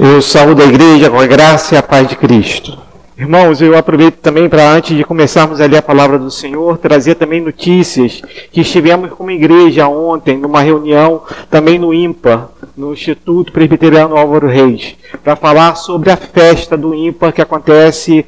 Eu 0.00 0.22
saúdo 0.22 0.62
a 0.62 0.66
igreja 0.66 1.10
com 1.10 1.18
a 1.18 1.26
graça 1.26 1.74
e 1.74 1.78
a 1.78 1.82
paz 1.82 2.06
de 2.06 2.14
Cristo. 2.14 2.78
Irmãos, 3.18 3.60
eu 3.60 3.76
aproveito 3.76 4.18
também 4.18 4.48
para, 4.48 4.70
antes 4.70 4.96
de 4.96 5.02
começarmos 5.02 5.60
a 5.60 5.66
ler 5.66 5.78
a 5.78 5.82
palavra 5.82 6.16
do 6.16 6.30
Senhor, 6.30 6.78
trazer 6.78 7.16
também 7.16 7.40
notícias 7.40 8.22
que 8.52 8.60
estivemos 8.60 9.10
como 9.10 9.32
igreja 9.32 9.88
ontem, 9.88 10.38
numa 10.38 10.60
reunião, 10.60 11.22
também 11.50 11.80
no 11.80 11.92
IMPA, 11.92 12.48
no 12.76 12.92
Instituto 12.92 13.50
Presbiteriano 13.50 14.16
Álvaro 14.16 14.46
Reis, 14.46 14.94
para 15.24 15.34
falar 15.34 15.74
sobre 15.74 16.12
a 16.12 16.16
festa 16.16 16.76
do 16.76 16.94
IMPA 16.94 17.32
que 17.32 17.42
acontece 17.42 18.24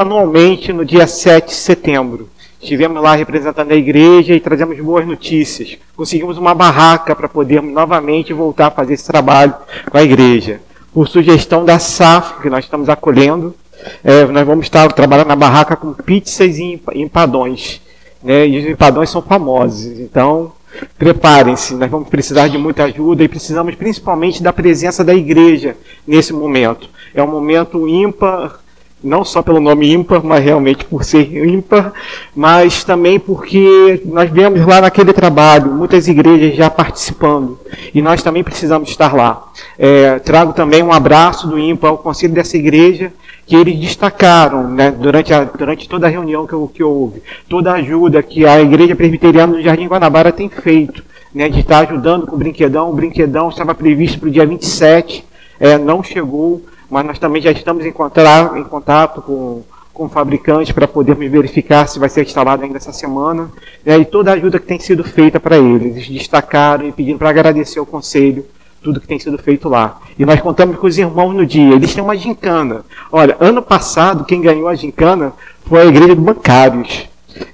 anualmente 0.00 0.72
no 0.72 0.86
dia 0.86 1.06
7 1.06 1.48
de 1.48 1.54
setembro. 1.54 2.30
Estivemos 2.62 3.02
lá 3.02 3.14
representando 3.14 3.72
a 3.72 3.76
igreja 3.76 4.34
e 4.34 4.40
trazemos 4.40 4.80
boas 4.80 5.06
notícias. 5.06 5.76
Conseguimos 5.94 6.38
uma 6.38 6.54
barraca 6.54 7.14
para 7.14 7.28
podermos 7.28 7.74
novamente 7.74 8.32
voltar 8.32 8.68
a 8.68 8.70
fazer 8.70 8.94
esse 8.94 9.06
trabalho 9.06 9.54
com 9.90 9.98
a 9.98 10.02
igreja 10.02 10.62
por 10.98 11.06
sugestão 11.06 11.64
da 11.64 11.78
SAF, 11.78 12.42
que 12.42 12.50
nós 12.50 12.64
estamos 12.64 12.88
acolhendo. 12.88 13.54
É, 14.02 14.24
nós 14.24 14.44
vamos 14.44 14.66
estar 14.66 14.90
trabalhando 14.92 15.28
na 15.28 15.36
barraca 15.36 15.76
com 15.76 15.92
pizzas 15.92 16.58
e 16.58 16.82
empadões. 16.92 17.80
Né? 18.20 18.48
E 18.48 18.58
os 18.58 18.64
empadões 18.68 19.08
são 19.08 19.22
famosos. 19.22 20.00
Então, 20.00 20.50
preparem-se, 20.98 21.76
nós 21.76 21.88
vamos 21.88 22.08
precisar 22.08 22.48
de 22.48 22.58
muita 22.58 22.82
ajuda 22.82 23.22
e 23.22 23.28
precisamos 23.28 23.76
principalmente 23.76 24.42
da 24.42 24.52
presença 24.52 25.04
da 25.04 25.14
igreja 25.14 25.76
nesse 26.04 26.32
momento. 26.32 26.90
É 27.14 27.22
um 27.22 27.30
momento 27.30 27.86
ímpar 27.86 28.58
não 29.02 29.24
só 29.24 29.42
pelo 29.42 29.60
nome 29.60 29.92
ímpar, 29.92 30.24
mas 30.24 30.44
realmente 30.44 30.84
por 30.84 31.04
ser 31.04 31.32
ímpar, 31.46 31.92
mas 32.34 32.82
também 32.82 33.18
porque 33.18 34.02
nós 34.04 34.30
vemos 34.30 34.64
lá 34.66 34.80
naquele 34.80 35.12
trabalho 35.12 35.70
muitas 35.72 36.08
igrejas 36.08 36.56
já 36.56 36.68
participando 36.68 37.58
e 37.94 38.02
nós 38.02 38.22
também 38.22 38.42
precisamos 38.42 38.88
estar 38.88 39.14
lá. 39.14 39.48
É, 39.78 40.18
trago 40.18 40.52
também 40.52 40.82
um 40.82 40.92
abraço 40.92 41.46
do 41.46 41.58
ímpar 41.58 41.90
ao 41.90 41.98
conselho 41.98 42.34
dessa 42.34 42.56
igreja 42.56 43.12
que 43.48 43.56
eles 43.56 43.78
destacaram 43.78 44.68
né, 44.68 44.90
durante, 44.90 45.32
a, 45.32 45.44
durante 45.44 45.88
toda 45.88 46.06
a 46.06 46.10
reunião 46.10 46.46
que, 46.46 46.54
que 46.74 46.84
houve, 46.84 47.22
toda 47.48 47.70
a 47.72 47.76
ajuda 47.76 48.22
que 48.22 48.44
a 48.44 48.60
Igreja 48.60 48.94
Presbiteriana 48.94 49.54
do 49.54 49.62
Jardim 49.62 49.88
Guanabara 49.88 50.30
tem 50.30 50.50
feito, 50.50 51.02
né, 51.34 51.48
de 51.48 51.60
estar 51.60 51.88
ajudando 51.88 52.26
com 52.26 52.36
o 52.36 52.38
brinquedão. 52.38 52.90
O 52.90 52.92
brinquedão 52.92 53.48
estava 53.48 53.74
previsto 53.74 54.20
para 54.20 54.28
o 54.28 54.30
dia 54.30 54.44
27, 54.44 55.24
é, 55.58 55.78
não 55.78 56.02
chegou, 56.02 56.62
mas 56.90 57.04
nós 57.04 57.18
também 57.18 57.42
já 57.42 57.50
estamos 57.50 57.84
em, 57.84 57.92
contato, 57.92 58.56
em 58.56 58.64
contato 58.64 59.20
com, 59.20 59.62
com 59.92 60.04
o 60.06 60.08
fabricante 60.08 60.72
para 60.72 60.88
podermos 60.88 61.30
verificar 61.30 61.86
se 61.86 61.98
vai 61.98 62.08
ser 62.08 62.22
instalado 62.22 62.62
ainda 62.62 62.78
essa 62.78 62.92
semana. 62.92 63.50
Né, 63.84 63.98
e 63.98 64.04
toda 64.04 64.30
a 64.30 64.34
ajuda 64.34 64.58
que 64.58 64.66
tem 64.66 64.78
sido 64.78 65.04
feita 65.04 65.38
para 65.38 65.58
eles. 65.58 65.96
Eles 65.96 66.08
destacaram 66.08 66.86
e 66.86 66.92
pediram 66.92 67.18
para 67.18 67.30
agradecer 67.30 67.78
ao 67.78 67.86
conselho 67.86 68.44
tudo 68.82 69.00
que 69.00 69.06
tem 69.06 69.18
sido 69.18 69.36
feito 69.38 69.68
lá. 69.68 70.00
E 70.18 70.24
nós 70.24 70.40
contamos 70.40 70.78
com 70.78 70.86
os 70.86 70.96
irmãos 70.96 71.34
no 71.34 71.44
dia. 71.44 71.74
Eles 71.74 71.94
têm 71.94 72.02
uma 72.02 72.16
gincana. 72.16 72.84
Olha, 73.12 73.36
ano 73.40 73.60
passado, 73.60 74.24
quem 74.24 74.40
ganhou 74.40 74.68
a 74.68 74.74
gincana 74.74 75.32
foi 75.66 75.82
a 75.82 75.86
igreja 75.86 76.14
de 76.14 76.20
bancários. 76.20 77.08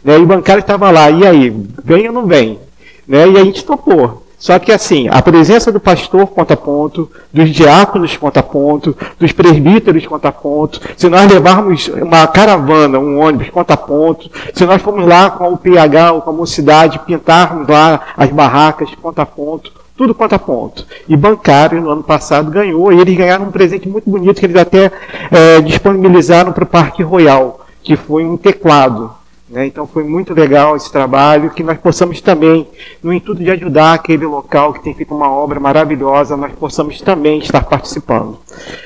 Né, 0.04 0.18
e 0.18 0.22
o 0.22 0.26
bancário 0.26 0.60
estava 0.60 0.90
lá. 0.90 1.10
E 1.10 1.26
aí, 1.26 1.50
vem 1.82 2.06
ou 2.08 2.14
não 2.14 2.26
vem? 2.26 2.60
Né, 3.08 3.28
e 3.28 3.38
a 3.38 3.44
gente 3.44 3.64
topou. 3.64 4.23
Só 4.44 4.58
que 4.58 4.70
assim, 4.70 5.08
a 5.10 5.22
presença 5.22 5.72
do 5.72 5.80
pastor 5.80 6.26
conta 6.26 6.54
ponto, 6.54 7.10
dos 7.32 7.48
diáconos 7.48 8.14
conta 8.14 8.42
ponto, 8.42 8.94
dos 9.18 9.32
presbíteros 9.32 10.06
conta 10.06 10.30
ponto. 10.30 10.82
Se 10.98 11.08
nós 11.08 11.32
levarmos 11.32 11.88
uma 11.88 12.26
caravana, 12.26 12.98
um 12.98 13.22
ônibus, 13.22 13.48
conta 13.48 13.74
ponto. 13.74 14.30
Se 14.52 14.66
nós 14.66 14.82
formos 14.82 15.08
lá 15.08 15.30
com 15.30 15.54
o 15.54 15.56
PH 15.56 16.12
ou 16.12 16.20
com 16.20 16.28
a 16.28 16.34
mocidade, 16.34 16.98
pintarmos 17.06 17.66
lá 17.66 18.08
as 18.18 18.28
barracas, 18.28 18.90
conta 19.00 19.24
ponto. 19.24 19.72
Tudo 19.96 20.14
conta 20.14 20.38
ponto. 20.38 20.86
E 21.08 21.16
bancário, 21.16 21.80
no 21.80 21.88
ano 21.88 22.02
passado, 22.02 22.50
ganhou. 22.50 22.92
E 22.92 23.00
eles 23.00 23.16
ganharam 23.16 23.46
um 23.46 23.50
presente 23.50 23.88
muito 23.88 24.10
bonito 24.10 24.40
que 24.40 24.44
eles 24.44 24.56
até 24.56 24.92
é, 25.30 25.62
disponibilizaram 25.62 26.52
para 26.52 26.64
o 26.64 26.66
Parque 26.66 27.02
Royal, 27.02 27.64
que 27.82 27.96
foi 27.96 28.26
um 28.26 28.36
teclado. 28.36 29.10
Né? 29.48 29.66
Então 29.66 29.86
foi 29.86 30.04
muito 30.04 30.32
legal 30.32 30.74
esse 30.74 30.90
trabalho, 30.90 31.50
que 31.50 31.62
nós 31.62 31.76
possamos 31.78 32.20
também, 32.20 32.66
no 33.02 33.12
intuito 33.12 33.42
de 33.42 33.50
ajudar 33.50 33.94
aquele 33.94 34.24
local 34.24 34.72
que 34.72 34.82
tem 34.82 34.94
feito 34.94 35.14
uma 35.14 35.30
obra 35.30 35.60
maravilhosa, 35.60 36.36
nós 36.36 36.52
possamos 36.52 37.00
também 37.00 37.38
estar 37.38 37.62
participando. 37.64 38.38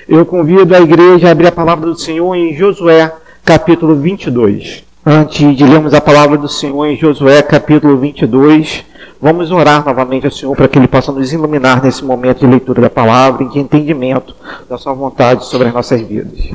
Eu 0.09 0.27
convido 0.27 0.75
a 0.75 0.81
igreja 0.81 1.29
a 1.29 1.31
abrir 1.31 1.47
a 1.47 1.53
palavra 1.53 1.87
do 1.87 1.99
Senhor 1.99 2.35
em 2.35 2.57
Josué, 2.57 3.13
capítulo 3.45 3.95
22. 3.97 4.85
Antes 5.07 5.57
de 5.57 5.65
lermos 5.65 5.95
a 5.95 6.01
palavra 6.01 6.37
do 6.37 6.49
Senhor 6.49 6.85
em 6.87 6.97
Josué, 6.97 7.41
capítulo 7.41 7.97
22, 7.97 8.85
vamos 9.23 9.51
orar 9.51 9.85
novamente 9.85 10.27
ao 10.27 10.33
Senhor 10.33 10.55
para 10.57 10.69
que 10.69 10.79
Ele 10.79 10.89
possa 10.89 11.13
nos 11.13 11.33
iluminar 11.33 11.83
nesse 11.83 12.05
momento 12.05 12.41
de 12.41 12.47
leitura 12.47 12.83
da 12.83 12.91
palavra 12.91 13.45
e 13.45 13.49
de 13.49 13.59
entendimento 13.59 14.35
da 14.69 14.77
Sua 14.77 14.93
vontade 14.93 15.47
sobre 15.47 15.69
as 15.69 15.75
nossas 15.75 16.01
vidas. 16.01 16.51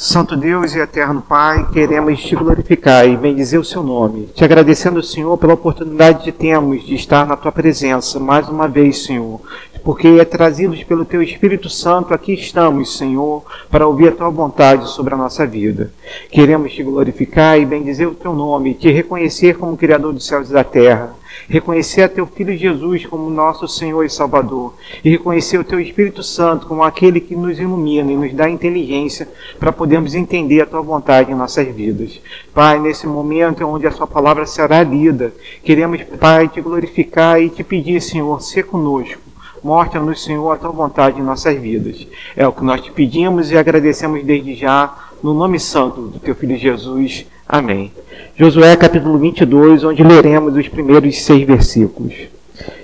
Santo 0.00 0.36
Deus 0.36 0.76
e 0.76 0.78
eterno 0.78 1.20
Pai, 1.20 1.66
queremos 1.72 2.22
te 2.22 2.36
glorificar 2.36 3.04
e 3.04 3.16
bendizer 3.16 3.58
o 3.58 3.64
seu 3.64 3.82
nome, 3.82 4.28
te 4.32 4.44
agradecendo, 4.44 5.02
Senhor, 5.02 5.36
pela 5.36 5.54
oportunidade 5.54 6.22
que 6.22 6.30
temos 6.30 6.86
de 6.86 6.94
estar 6.94 7.26
na 7.26 7.36
tua 7.36 7.50
presença 7.50 8.20
mais 8.20 8.48
uma 8.48 8.68
vez, 8.68 9.02
Senhor, 9.02 9.40
porque 9.82 10.06
é 10.06 10.24
trazidos 10.24 10.84
pelo 10.84 11.04
teu 11.04 11.20
Espírito 11.20 11.68
Santo 11.68 12.14
aqui 12.14 12.32
estamos, 12.32 12.96
Senhor, 12.96 13.42
para 13.68 13.88
ouvir 13.88 14.10
a 14.10 14.12
tua 14.12 14.30
vontade 14.30 14.88
sobre 14.88 15.14
a 15.14 15.16
nossa 15.16 15.44
vida. 15.44 15.90
Queremos 16.30 16.72
te 16.72 16.84
glorificar 16.84 17.58
e 17.58 17.66
bendizer 17.66 18.06
o 18.06 18.14
teu 18.14 18.32
nome, 18.32 18.74
te 18.74 18.92
reconhecer 18.92 19.58
como 19.58 19.76
Criador 19.76 20.12
dos 20.12 20.24
céus 20.24 20.48
e 20.48 20.52
da 20.52 20.62
terra 20.62 21.17
reconhecer 21.48 22.02
a 22.02 22.08
teu 22.08 22.26
Filho 22.26 22.56
Jesus 22.56 23.04
como 23.06 23.30
nosso 23.30 23.68
Senhor 23.68 24.04
e 24.04 24.10
Salvador, 24.10 24.74
e 25.04 25.10
reconhecer 25.10 25.58
o 25.58 25.64
teu 25.64 25.78
Espírito 25.80 26.22
Santo 26.22 26.66
como 26.66 26.82
aquele 26.82 27.20
que 27.20 27.36
nos 27.36 27.58
ilumina 27.58 28.10
e 28.10 28.16
nos 28.16 28.32
dá 28.32 28.48
inteligência 28.48 29.28
para 29.58 29.72
podermos 29.72 30.14
entender 30.14 30.60
a 30.62 30.66
tua 30.66 30.80
vontade 30.80 31.30
em 31.30 31.34
nossas 31.34 31.66
vidas. 31.68 32.20
Pai, 32.54 32.78
nesse 32.78 33.06
momento 33.06 33.66
onde 33.66 33.86
a 33.86 33.90
sua 33.90 34.06
palavra 34.06 34.46
será 34.46 34.82
lida, 34.82 35.32
queremos, 35.62 36.02
Pai, 36.18 36.48
te 36.48 36.60
glorificar 36.60 37.40
e 37.40 37.50
te 37.50 37.62
pedir, 37.62 38.00
Senhor, 38.00 38.40
ser 38.40 38.64
conosco. 38.64 39.28
Mostra-nos, 39.62 40.22
Senhor, 40.22 40.50
a 40.52 40.56
tua 40.56 40.70
vontade 40.70 41.20
em 41.20 41.24
nossas 41.24 41.58
vidas. 41.58 42.06
É 42.36 42.46
o 42.46 42.52
que 42.52 42.64
nós 42.64 42.80
te 42.80 42.92
pedimos 42.92 43.50
e 43.50 43.58
agradecemos 43.58 44.24
desde 44.24 44.54
já, 44.54 44.94
no 45.22 45.34
nome 45.34 45.58
santo 45.58 46.02
do 46.02 46.18
teu 46.20 46.34
Filho 46.34 46.56
Jesus. 46.56 47.26
Amém. 47.50 47.90
Josué 48.36 48.76
capítulo 48.76 49.16
22, 49.16 49.82
onde 49.82 50.02
leremos 50.02 50.54
os 50.54 50.68
primeiros 50.68 51.22
seis 51.22 51.46
versículos. 51.46 52.12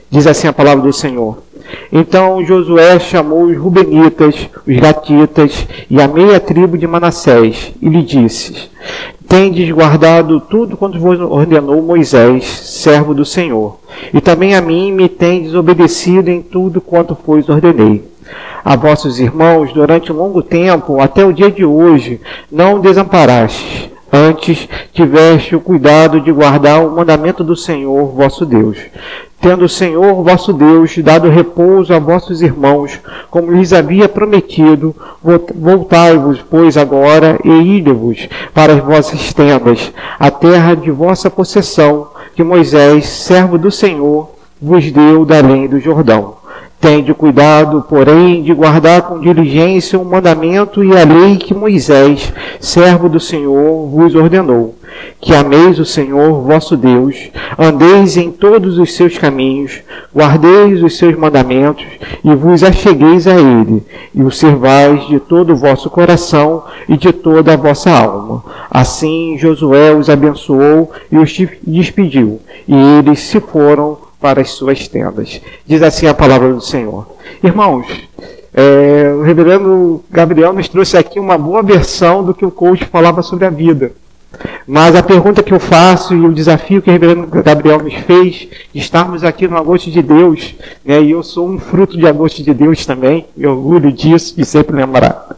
Diz 0.09 0.27
assim 0.27 0.49
a 0.49 0.55
palavra 0.55 0.83
do 0.83 0.93
Senhor. 0.93 1.43
Então 1.93 2.43
Josué 2.43 2.99
chamou 2.99 3.43
os 3.43 3.59
Rubenitas, 3.59 4.49
os 4.67 4.77
Gatitas 4.79 5.67
e 5.91 6.01
a 6.01 6.09
meia 6.09 6.41
tribo 6.41 6.79
de 6.79 6.87
Manassés 6.87 7.75
e 7.83 7.91
lhe 7.91 8.03
disse: 8.03 8.71
Tendes 9.29 9.71
guardado 9.71 10.41
tudo 10.41 10.79
quanto 10.79 10.99
vos 10.99 11.21
ordenou 11.21 11.83
Moisés, 11.83 12.47
servo 12.47 13.13
do 13.13 13.27
Senhor, 13.27 13.79
e 14.15 14.21
também 14.23 14.55
a 14.55 14.63
mim 14.63 14.91
me 14.91 15.11
tendes 15.11 15.55
obedecido 15.55 16.31
em 16.31 16.41
tudo 16.41 16.81
quanto 16.81 17.15
vos 17.15 17.51
ordenei. 17.51 18.03
A 18.65 18.77
vossos 18.77 19.21
irmãos, 19.21 19.75
durante 19.75 20.11
um 20.11 20.17
longo 20.17 20.43
tempo, 20.43 21.03
até 21.03 21.23
o 21.23 21.35
dia 21.35 21.51
de 21.51 21.67
hoje, 21.67 22.19
não 22.51 22.81
desamparastes 22.81 23.93
Antes 24.17 24.69
tiveste 24.93 25.57
o 25.57 25.61
cuidado 25.61 26.21
de 26.21 26.31
guardar 26.31 26.87
o 26.87 26.95
mandamento 26.95 27.43
do 27.43 27.57
Senhor 27.57 28.13
vosso 28.13 28.47
Deus. 28.47 28.79
Tendo 29.41 29.65
o 29.65 29.69
Senhor 29.69 30.23
vosso 30.23 30.53
Deus 30.53 30.97
dado 30.99 31.29
repouso 31.29 31.93
a 31.93 31.99
vossos 31.99 32.41
irmãos, 32.41 33.01
como 33.29 33.51
lhes 33.51 33.73
havia 33.73 34.09
prometido, 34.09 34.95
voltai-vos, 35.21 36.39
pois, 36.49 36.77
agora 36.77 37.41
e 37.43 37.51
ide-vos 37.51 38.29
para 38.55 38.75
as 38.75 38.85
vossas 38.85 39.33
tendas, 39.33 39.93
a 40.17 40.31
terra 40.31 40.77
de 40.77 40.93
vossa 40.93 41.29
possessão, 41.29 42.07
que 42.37 42.45
Moisés, 42.45 43.07
servo 43.07 43.59
do 43.59 43.73
Senhor, 43.73 44.31
vos 44.63 44.93
deu 44.93 45.25
da 45.25 45.39
além 45.39 45.67
do 45.67 45.81
Jordão. 45.81 46.44
Tende 46.85 47.15
cuidado, 47.15 47.83
porém, 47.89 48.43
de 48.43 48.53
guardar 48.53 49.01
com 49.01 49.19
diligência 49.19 49.99
o 49.99 50.05
mandamento 50.05 50.85
e 50.85 50.95
a 50.95 51.03
lei 51.03 51.37
que 51.39 51.55
Moisés, 51.55 52.31
servo 52.61 53.09
do 53.09 53.19
Senhor, 53.19 53.89
vos 53.89 54.15
ordenou. 54.15 54.75
Que 55.19 55.35
ameis 55.35 55.79
o 55.79 55.85
Senhor 55.87 56.43
vosso 56.43 56.77
Deus, 56.77 57.31
andeis 57.59 58.19
em 58.19 58.31
todos 58.31 58.79
os 58.79 58.93
seus 58.93 59.17
caminhos, 59.17 59.81
guardeis 60.15 60.83
os 60.83 60.99
seus 60.99 61.17
mandamentos 61.17 61.87
e 62.23 62.35
vos 62.35 62.63
achegueis 62.63 63.27
a 63.27 63.33
Ele, 63.33 63.83
e 64.15 64.23
o 64.23 64.31
servais 64.31 65.09
de 65.09 65.19
todo 65.19 65.55
o 65.55 65.57
vosso 65.57 65.89
coração 65.89 66.65
e 66.87 66.99
de 66.99 67.15
toda 67.15 67.55
a 67.55 67.57
vossa 67.57 67.91
alma. 67.91 68.45
Assim 68.71 69.39
Josué 69.39 69.95
os 69.95 70.11
abençoou 70.11 70.93
e 71.11 71.17
os 71.17 71.35
despediu, 71.67 72.41
e 72.69 72.75
eles 72.99 73.21
se 73.21 73.41
foram 73.41 74.04
para 74.25 74.41
as 74.41 74.53
suas 74.53 74.89
tendas. 74.89 75.39
Diz 75.67 75.83
assim 75.83 76.07
a 76.07 76.15
palavra 76.15 76.51
do 76.51 76.61
Senhor. 76.63 77.07
Irmãos, 77.43 77.87
é, 78.55 79.13
o 79.15 79.21
reverendo 79.21 80.03
Gabriel 80.11 80.55
nos 80.55 80.67
trouxe 80.67 80.97
aqui 80.97 81.21
uma 81.21 81.37
boa 81.37 81.63
versão 81.63 82.25
do 82.25 82.33
que 82.33 82.43
o 82.43 82.51
coach 82.51 82.87
falava 82.87 83.21
sobre 83.21 83.45
a 83.45 83.51
vida. 83.51 83.93
Mas 84.67 84.97
a 84.97 85.03
pergunta 85.03 85.43
que 85.43 85.53
eu 85.53 85.61
faço 85.61 86.15
e 86.15 86.25
o 86.25 86.33
desafio 86.33 86.81
que 86.81 86.89
o 86.89 86.93
reverendo 86.95 87.27
Gabriel 87.27 87.83
nos 87.83 87.93
fez, 87.93 88.49
de 88.73 88.81
estarmos 88.81 89.23
aqui 89.23 89.47
no 89.47 89.59
agosto 89.59 89.91
de 89.91 90.01
Deus, 90.01 90.55
né, 90.83 91.03
e 91.03 91.11
eu 91.11 91.23
sou 91.23 91.47
um 91.47 91.59
fruto 91.59 91.95
de 91.99 92.07
agosto 92.07 92.43
de 92.43 92.55
Deus 92.55 92.87
também, 92.87 93.27
me 93.37 93.47
orgulho 93.47 93.93
disso 93.93 94.37
e 94.39 94.45
sempre 94.47 94.75
lembrar. 94.75 95.37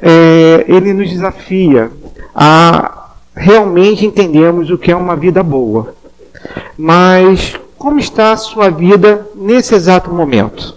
É, 0.00 0.66
ele 0.68 0.92
nos 0.92 1.10
desafia 1.10 1.90
a 2.32 3.08
realmente 3.34 4.06
entendermos 4.06 4.70
o 4.70 4.78
que 4.78 4.92
é 4.92 4.94
uma 4.94 5.16
vida 5.16 5.42
boa. 5.42 5.94
Mas 6.78 7.58
como 7.80 7.98
está 7.98 8.32
a 8.32 8.36
sua 8.36 8.68
vida 8.68 9.26
nesse 9.34 9.74
exato 9.74 10.12
momento? 10.12 10.76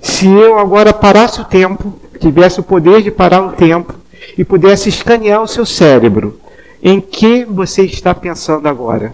Se 0.00 0.28
eu 0.28 0.60
agora 0.60 0.92
parasse 0.92 1.40
o 1.40 1.44
tempo, 1.44 1.92
tivesse 2.20 2.60
o 2.60 2.62
poder 2.62 3.02
de 3.02 3.10
parar 3.10 3.42
o 3.42 3.50
tempo 3.50 3.92
e 4.38 4.44
pudesse 4.44 4.88
escanear 4.88 5.42
o 5.42 5.48
seu 5.48 5.66
cérebro, 5.66 6.38
em 6.80 7.00
que 7.00 7.44
você 7.44 7.82
está 7.82 8.14
pensando 8.14 8.68
agora? 8.68 9.12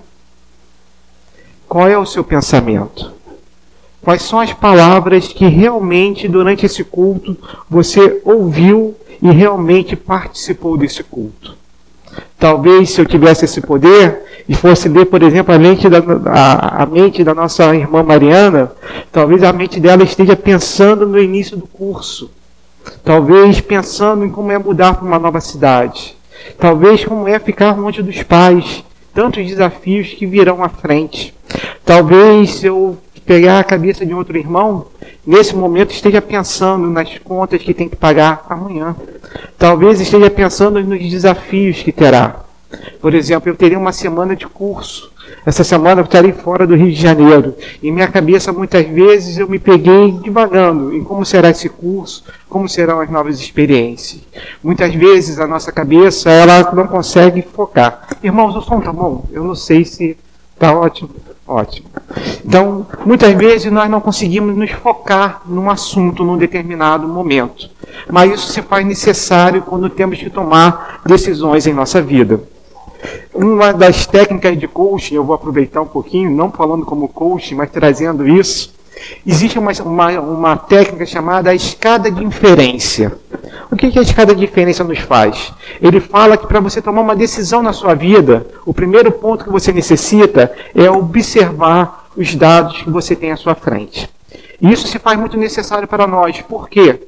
Qual 1.66 1.88
é 1.88 1.96
o 1.96 2.04
seu 2.04 2.22
pensamento? 2.22 3.10
Quais 4.02 4.20
são 4.20 4.38
as 4.38 4.52
palavras 4.52 5.28
que 5.28 5.46
realmente 5.46 6.28
durante 6.28 6.66
esse 6.66 6.84
culto 6.84 7.34
você 7.68 8.20
ouviu 8.26 8.94
e 9.22 9.30
realmente 9.30 9.96
participou 9.96 10.76
desse 10.76 11.02
culto? 11.02 11.59
Talvez 12.40 12.90
se 12.90 13.00
eu 13.02 13.04
tivesse 13.04 13.44
esse 13.44 13.60
poder 13.60 14.22
e 14.48 14.54
fosse 14.54 14.88
ler, 14.88 15.04
por 15.04 15.22
exemplo, 15.22 15.54
a 15.54 15.58
mente 15.58 15.90
da, 15.90 15.98
a, 16.26 16.82
a 16.82 16.86
mente 16.86 17.22
da 17.22 17.34
nossa 17.34 17.74
irmã 17.76 18.02
Mariana, 18.02 18.72
talvez 19.12 19.42
a 19.42 19.52
mente 19.52 19.78
dela 19.78 20.02
esteja 20.02 20.34
pensando 20.34 21.06
no 21.06 21.20
início 21.20 21.54
do 21.54 21.66
curso. 21.66 22.30
Talvez 23.04 23.60
pensando 23.60 24.24
em 24.24 24.30
como 24.30 24.50
é 24.50 24.58
mudar 24.58 24.94
para 24.94 25.06
uma 25.06 25.18
nova 25.18 25.38
cidade. 25.38 26.16
Talvez 26.58 27.04
como 27.04 27.28
é 27.28 27.38
ficar 27.38 27.78
longe 27.78 28.02
dos 28.02 28.22
pais. 28.22 28.82
Tantos 29.12 29.46
desafios 29.46 30.08
que 30.08 30.24
virão 30.24 30.64
à 30.64 30.70
frente. 30.70 31.34
Talvez 31.84 32.54
se 32.54 32.66
eu 32.66 32.96
pegar 33.30 33.60
a 33.60 33.64
cabeça 33.64 34.04
de 34.04 34.12
outro 34.12 34.36
irmão, 34.36 34.88
nesse 35.24 35.54
momento 35.54 35.92
esteja 35.92 36.20
pensando 36.20 36.90
nas 36.90 37.16
contas 37.18 37.62
que 37.62 37.72
tem 37.72 37.88
que 37.88 37.94
pagar 37.94 38.44
amanhã. 38.50 38.96
Talvez 39.56 40.00
esteja 40.00 40.28
pensando 40.28 40.82
nos 40.82 40.98
desafios 40.98 41.80
que 41.80 41.92
terá. 41.92 42.40
Por 43.00 43.14
exemplo, 43.14 43.48
eu 43.48 43.54
teria 43.54 43.78
uma 43.78 43.92
semana 43.92 44.34
de 44.34 44.48
curso. 44.48 45.12
Essa 45.46 45.62
semana 45.62 46.00
eu 46.00 46.06
estarei 46.06 46.32
fora 46.32 46.66
do 46.66 46.74
Rio 46.74 46.90
de 46.90 47.00
Janeiro. 47.00 47.54
Em 47.80 47.92
minha 47.92 48.08
cabeça, 48.08 48.52
muitas 48.52 48.84
vezes, 48.88 49.38
eu 49.38 49.48
me 49.48 49.60
peguei 49.60 50.10
divagando 50.10 50.92
em 50.92 51.04
como 51.04 51.24
será 51.24 51.50
esse 51.50 51.68
curso, 51.68 52.24
como 52.48 52.68
serão 52.68 52.98
as 52.98 53.08
novas 53.08 53.38
experiências. 53.38 54.22
Muitas 54.60 54.92
vezes 54.92 55.38
a 55.38 55.46
nossa 55.46 55.70
cabeça 55.70 56.28
ela 56.32 56.72
não 56.72 56.88
consegue 56.88 57.42
focar. 57.42 58.08
Irmãos, 58.24 58.56
o 58.56 58.60
som 58.60 58.80
tá 58.80 58.92
bom? 58.92 59.24
Eu 59.30 59.44
não 59.44 59.54
sei 59.54 59.84
se 59.84 60.18
tá 60.58 60.76
ótimo. 60.76 61.29
Ótimo. 61.50 61.88
Então, 62.44 62.86
muitas 63.04 63.34
vezes 63.34 63.72
nós 63.72 63.90
não 63.90 64.00
conseguimos 64.00 64.56
nos 64.56 64.70
focar 64.70 65.42
num 65.44 65.68
assunto 65.68 66.22
num 66.22 66.38
determinado 66.38 67.08
momento. 67.08 67.68
Mas 68.08 68.34
isso 68.34 68.52
se 68.52 68.62
faz 68.62 68.86
necessário 68.86 69.60
quando 69.62 69.90
temos 69.90 70.20
que 70.20 70.30
tomar 70.30 71.00
decisões 71.04 71.66
em 71.66 71.72
nossa 71.72 72.00
vida. 72.00 72.40
Uma 73.34 73.72
das 73.72 74.06
técnicas 74.06 74.56
de 74.56 74.68
coaching, 74.68 75.16
eu 75.16 75.24
vou 75.24 75.34
aproveitar 75.34 75.82
um 75.82 75.86
pouquinho, 75.86 76.30
não 76.30 76.52
falando 76.52 76.86
como 76.86 77.08
coaching, 77.08 77.56
mas 77.56 77.68
trazendo 77.68 78.28
isso. 78.28 78.72
Existe 79.26 79.58
uma, 79.58 79.72
uma, 79.82 80.20
uma 80.20 80.56
técnica 80.56 81.06
chamada 81.06 81.54
escada 81.54 82.10
de 82.10 82.24
inferência. 82.24 83.12
O 83.70 83.76
que, 83.76 83.90
que 83.90 83.98
a 83.98 84.02
escada 84.02 84.34
de 84.34 84.44
inferência 84.44 84.84
nos 84.84 84.98
faz? 84.98 85.52
Ele 85.80 86.00
fala 86.00 86.36
que 86.36 86.46
para 86.46 86.60
você 86.60 86.82
tomar 86.82 87.02
uma 87.02 87.16
decisão 87.16 87.62
na 87.62 87.72
sua 87.72 87.94
vida, 87.94 88.46
o 88.66 88.74
primeiro 88.74 89.12
ponto 89.12 89.44
que 89.44 89.50
você 89.50 89.72
necessita 89.72 90.52
é 90.74 90.90
observar 90.90 92.08
os 92.16 92.34
dados 92.34 92.82
que 92.82 92.90
você 92.90 93.14
tem 93.14 93.30
à 93.30 93.36
sua 93.36 93.54
frente. 93.54 94.08
E 94.60 94.70
isso 94.70 94.86
se 94.86 94.98
faz 94.98 95.18
muito 95.18 95.36
necessário 95.36 95.88
para 95.88 96.06
nós. 96.06 96.40
Por 96.42 96.68
quê? 96.68 97.00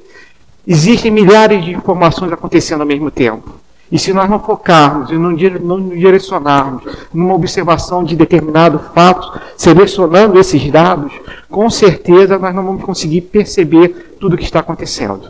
Existem 0.65 1.11
milhares 1.11 1.63
de 1.63 1.71
informações 1.71 2.31
acontecendo 2.31 2.81
ao 2.81 2.87
mesmo 2.87 3.11
tempo. 3.11 3.53
E 3.91 3.99
se 3.99 4.11
nós 4.11 4.29
não 4.29 4.39
focarmos 4.39 5.11
e 5.11 5.17
não 5.17 5.35
direcionarmos 5.35 6.83
numa 7.13 7.35
observação 7.35 8.03
de 8.03 8.15
determinado 8.15 8.79
fato, 8.93 9.39
selecionando 9.55 10.39
esses 10.39 10.71
dados, 10.71 11.13
com 11.49 11.69
certeza 11.69 12.39
nós 12.39 12.55
não 12.55 12.63
vamos 12.63 12.83
conseguir 12.83 13.21
perceber 13.21 14.15
tudo 14.19 14.33
o 14.33 14.37
que 14.37 14.43
está 14.43 14.61
acontecendo. 14.61 15.29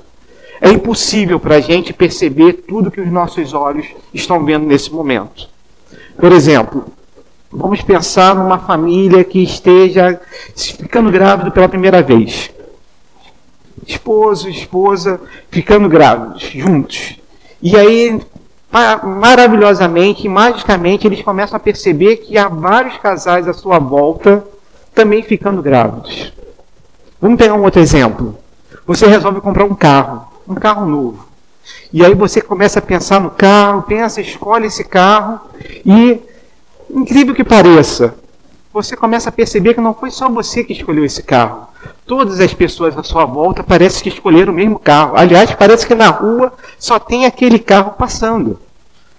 É 0.62 0.70
impossível 0.70 1.42
para 1.42 1.56
a 1.56 1.60
gente 1.60 1.92
perceber 1.92 2.54
tudo 2.54 2.90
que 2.90 3.02
os 3.02 3.12
nossos 3.12 3.54
olhos 3.54 3.86
estão 4.14 4.46
vendo 4.46 4.66
nesse 4.66 4.94
momento. 4.94 5.50
Por 6.18 6.32
exemplo, 6.32 6.86
vamos 7.52 7.82
pensar 7.82 8.34
numa 8.34 8.60
família 8.60 9.26
que 9.26 9.44
esteja 9.44 10.22
ficando 10.56 11.12
grávida 11.12 11.52
pela 11.52 11.68
primeira 11.68 12.02
vez. 12.02 12.50
Esposo, 13.86 14.48
esposa, 14.48 15.20
ficando 15.52 15.90
grávidos, 15.90 16.44
juntos. 16.44 17.18
E 17.62 17.76
aí 17.76 18.22
maravilhosamente, 19.04 20.28
magicamente, 20.28 21.06
eles 21.06 21.22
começam 21.22 21.56
a 21.56 21.60
perceber 21.60 22.18
que 22.18 22.38
há 22.38 22.48
vários 22.48 22.98
casais 22.98 23.48
à 23.48 23.54
sua 23.54 23.78
volta 23.78 24.44
também 24.96 25.22
ficando 25.22 25.62
grávidos. 25.62 26.34
Vamos 27.22 27.38
pegar 27.38 27.54
um 27.54 27.64
outro 27.64 27.80
exemplo. 27.80 28.38
Você 28.86 29.06
resolve 29.08 29.42
comprar 29.42 29.66
um 29.66 29.76
carro, 29.76 30.28
um 30.48 30.56
carro 30.56 30.86
novo. 30.86 31.28
E 31.92 32.04
aí 32.04 32.14
você 32.16 32.42
começa 32.42 32.80
a 32.80 32.82
pensar 32.82 33.22
no 33.22 33.30
carro, 33.30 33.84
pensa, 33.84 34.20
escolhe 34.20 34.66
esse 34.66 34.84
carro 34.84 35.40
e, 35.86 36.20
incrível 36.90 37.34
que 37.34 37.44
pareça, 37.44 38.16
você 38.74 38.96
começa 38.96 39.30
a 39.30 39.32
perceber 39.32 39.76
que 39.76 39.82
não 39.82 39.94
foi 39.94 40.10
só 40.10 40.28
você 40.28 40.64
que 40.64 40.74
escolheu 40.74 41.06
esse 41.06 41.22
carro. 41.22 41.68
Todas 42.06 42.40
as 42.40 42.54
pessoas 42.54 42.98
à 42.98 43.04
sua 43.04 43.24
volta 43.24 43.64
parece 43.64 44.02
que 44.02 44.10
escolheram 44.10 44.52
o 44.52 44.56
mesmo 44.56 44.80
carro. 44.80 45.16
Aliás, 45.16 45.54
parece 45.54 45.86
que 45.86 45.94
na 45.94 46.08
rua 46.08 46.52
só 46.80 46.98
tem 46.98 47.26
aquele 47.26 47.60
carro 47.60 47.92
passando. 47.92 48.60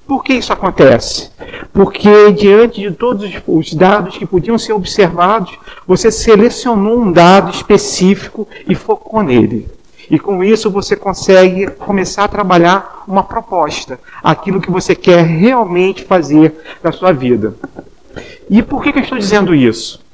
Por 0.07 0.23
que 0.23 0.35
isso 0.35 0.53
acontece? 0.53 1.31
Porque 1.73 2.31
diante 2.33 2.81
de 2.81 2.91
todos 2.91 3.31
os 3.47 3.75
dados 3.75 4.19
que 4.19 4.27
podiam 4.27 4.59
ser 4.59 4.75
observados, 4.75 5.59
você 5.87 6.11
selecionou 6.11 7.01
um 7.01 7.11
dado 7.11 7.51
específico 7.51 8.47
e 8.69 8.75
focou 8.75 9.23
nele. 9.23 9.67
E 10.11 10.19
com 10.19 10.45
isso 10.45 10.71
você 10.71 10.95
consegue 10.95 11.67
começar 11.71 12.25
a 12.25 12.29
trabalhar 12.29 13.05
uma 13.09 13.23
proposta, 13.23 13.99
aquilo 14.23 14.61
que 14.61 14.71
você 14.71 14.95
quer 14.95 15.25
realmente 15.25 16.05
fazer 16.05 16.55
na 16.83 16.93
sua 16.93 17.13
vida. 17.13 17.55
E 18.51 18.63
por 18.63 18.83
que, 18.83 18.93
que 18.93 18.99
eu 18.99 19.03
estou 19.03 19.19
dizendo 19.19 19.55
isso? 19.55 20.05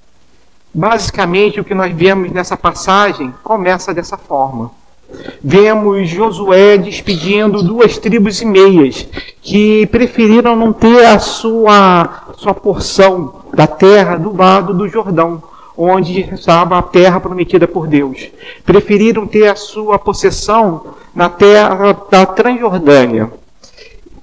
Basicamente, 0.73 1.59
o 1.59 1.65
que 1.65 1.75
nós 1.75 1.93
vemos 1.93 2.31
nessa 2.31 2.57
passagem 2.57 3.35
começa 3.43 3.93
dessa 3.93 4.17
forma. 4.17 4.71
Vemos 5.43 6.09
Josué 6.09 6.79
despedindo 6.79 7.63
duas 7.63 7.99
tribos 7.99 8.41
e 8.41 8.47
meias 8.47 9.07
que 9.43 9.87
preferiram 9.87 10.55
não 10.55 10.73
ter 10.73 11.05
a 11.07 11.19
sua, 11.19 12.27
sua 12.37 12.55
porção 12.55 13.43
da 13.55 13.67
terra 13.67 14.17
do 14.17 14.37
lado 14.37 14.75
do 14.75 14.89
Jordão, 14.89 15.43
onde 15.77 16.21
estava 16.35 16.79
a 16.79 16.83
terra 16.83 17.21
prometida 17.21 17.67
por 17.67 17.87
Deus. 17.87 18.29
Preferiram 18.65 19.27
ter 19.27 19.49
a 19.49 19.57
sua 19.57 19.99
possessão 19.99 20.95
na 21.15 21.29
terra 21.29 21.97
da 22.11 22.27
Transjordânia. 22.27 23.40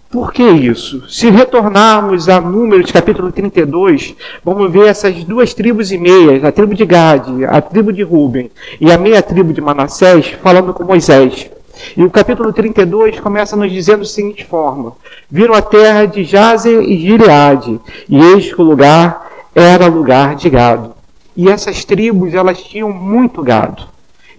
Por 0.09 0.31
que 0.31 0.43
isso? 0.43 1.03
Se 1.09 1.29
retornarmos 1.29 2.29
a 2.29 2.39
Números 2.39 2.91
capítulo 2.91 3.29
32, 3.29 4.15
vamos 4.41 4.71
ver 4.71 4.87
essas 4.87 5.21
duas 5.25 5.53
tribos 5.53 5.91
e 5.91 5.97
meias, 5.97 6.45
a 6.45 6.51
tribo 6.51 6.73
de 6.73 6.85
Gade, 6.85 7.43
a 7.43 7.59
tribo 7.59 7.91
de 7.91 8.03
Ruben 8.03 8.49
e 8.79 8.89
a 8.89 8.97
meia 8.97 9.21
tribo 9.21 9.51
de 9.51 9.59
Manassés, 9.59 10.27
falando 10.41 10.73
com 10.73 10.85
Moisés. 10.85 11.49
E 11.95 12.03
o 12.05 12.09
capítulo 12.09 12.53
32 12.53 13.19
começa 13.19 13.57
nos 13.57 13.69
dizendo 13.69 13.99
da 13.99 14.05
seguinte 14.05 14.45
forma: 14.45 14.93
Viram 15.29 15.53
a 15.53 15.61
terra 15.61 16.05
de 16.05 16.23
Jazer 16.23 16.83
e 16.83 16.97
Gileade, 16.97 17.77
e 18.07 18.17
o 18.57 18.63
lugar 18.63 19.29
era 19.53 19.87
lugar 19.87 20.35
de 20.35 20.49
gado. 20.49 20.93
E 21.35 21.49
essas 21.49 21.83
tribos, 21.83 22.33
elas 22.33 22.63
tinham 22.63 22.93
muito 22.93 23.43
gado. 23.43 23.83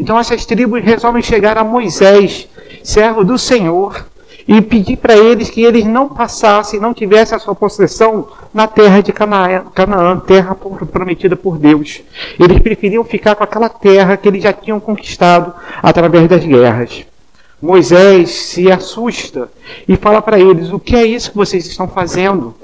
Então 0.01 0.19
essas 0.19 0.47
tribos 0.47 0.83
resolvem 0.83 1.23
chegar 1.23 1.59
a 1.59 1.65
Moisés, 1.65 2.49
servo 2.83 3.23
do 3.23 3.37
Senhor, 3.37 4.07
e 4.49 4.63
pedir 4.63 4.97
para 4.97 5.15
eles 5.15 5.51
que 5.51 5.63
eles 5.63 5.85
não 5.85 6.09
passassem, 6.09 6.81
não 6.81 6.95
tivessem 6.95 7.37
a 7.37 7.39
sua 7.39 7.55
possessão 7.55 8.29
na 8.53 8.67
terra 8.67 9.03
de 9.03 9.13
Canaã, 9.13 9.67
Canaã, 9.75 10.19
terra 10.19 10.55
prometida 10.55 11.37
por 11.37 11.59
Deus. 11.59 12.01
Eles 12.41 12.59
preferiam 12.59 13.05
ficar 13.05 13.35
com 13.35 13.45
aquela 13.45 13.69
terra 13.69 14.17
que 14.17 14.27
eles 14.27 14.43
já 14.43 14.53
tinham 14.55 14.81
conquistado 14.81 15.53
através 15.83 16.27
das 16.27 16.43
guerras. 16.43 17.05
Moisés 17.61 18.31
se 18.31 18.73
assusta 18.73 19.51
e 19.87 19.97
fala 19.97 20.23
para 20.23 20.41
eles: 20.41 20.73
O 20.73 20.79
que 20.79 20.97
é 20.97 21.05
isso 21.05 21.31
que 21.31 21.37
vocês 21.37 21.67
estão 21.67 21.87
fazendo? 21.87 22.55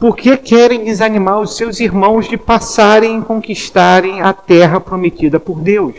Por 0.00 0.16
que 0.16 0.36
querem 0.36 0.84
desanimar 0.84 1.40
os 1.40 1.56
seus 1.56 1.78
irmãos 1.78 2.28
de 2.28 2.36
passarem 2.36 3.20
e 3.20 3.22
conquistarem 3.22 4.22
a 4.22 4.32
terra 4.32 4.80
prometida 4.80 5.38
por 5.38 5.60
Deus? 5.60 5.94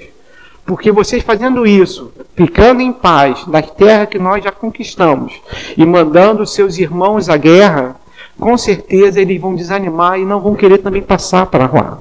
Porque 0.66 0.92
vocês 0.92 1.24
fazendo 1.24 1.66
isso, 1.66 2.12
ficando 2.36 2.82
em 2.82 2.92
paz 2.92 3.48
na 3.48 3.62
terra 3.62 4.06
que 4.06 4.20
nós 4.20 4.44
já 4.44 4.52
conquistamos 4.52 5.34
e 5.78 5.86
mandando 5.86 6.46
seus 6.46 6.78
irmãos 6.78 7.30
à 7.30 7.38
guerra, 7.38 7.96
com 8.40 8.58
certeza 8.58 9.22
eles 9.22 9.40
vão 9.40 9.56
desanimar 9.56 10.20
e 10.20 10.26
não 10.26 10.42
vão 10.42 10.56
querer 10.56 10.80
também 10.80 11.02
passar 11.02 11.46
para 11.46 11.72
lá. 11.72 12.00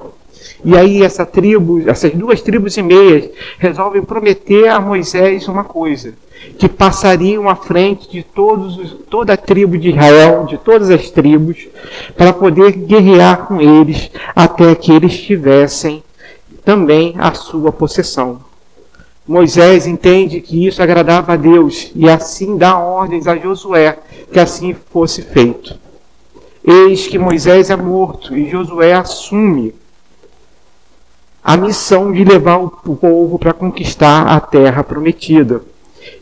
E 0.63 0.75
aí 0.75 1.03
essa 1.03 1.25
tribo, 1.25 1.87
essas 1.87 2.11
duas 2.13 2.41
tribos 2.41 2.75
e 2.75 2.81
meias 2.81 3.29
resolvem 3.57 4.01
prometer 4.01 4.67
a 4.67 4.79
Moisés 4.79 5.47
uma 5.47 5.63
coisa, 5.63 6.13
que 6.57 6.67
passariam 6.67 7.47
à 7.47 7.55
frente 7.55 8.09
de 8.09 8.23
todos 8.23 8.77
os, 8.77 8.91
toda 9.09 9.33
a 9.33 9.37
tribo 9.37 9.77
de 9.77 9.89
Israel, 9.89 10.45
de 10.45 10.57
todas 10.57 10.89
as 10.89 11.09
tribos, 11.09 11.67
para 12.17 12.33
poder 12.33 12.71
guerrear 12.71 13.45
com 13.45 13.61
eles 13.61 14.09
até 14.35 14.73
que 14.75 14.91
eles 14.91 15.21
tivessem 15.21 16.03
também 16.63 17.13
a 17.17 17.33
sua 17.33 17.71
possessão. 17.71 18.39
Moisés 19.27 19.87
entende 19.87 20.39
que 20.39 20.67
isso 20.67 20.83
agradava 20.83 21.33
a 21.33 21.35
Deus 21.35 21.91
e 21.95 22.07
assim 22.07 22.57
dá 22.57 22.77
ordens 22.77 23.25
a 23.25 23.35
Josué 23.35 23.97
que 24.31 24.39
assim 24.39 24.75
fosse 24.91 25.23
feito. 25.23 25.75
Eis 26.63 27.07
que 27.07 27.17
Moisés 27.17 27.69
é 27.69 27.75
morto 27.75 28.37
e 28.37 28.49
Josué 28.49 28.93
assume 28.93 29.73
a 31.43 31.57
missão 31.57 32.11
de 32.11 32.23
levar 32.23 32.57
o 32.57 32.69
povo 32.69 33.39
para 33.39 33.53
conquistar 33.53 34.27
a 34.27 34.39
terra 34.39 34.83
prometida. 34.83 35.61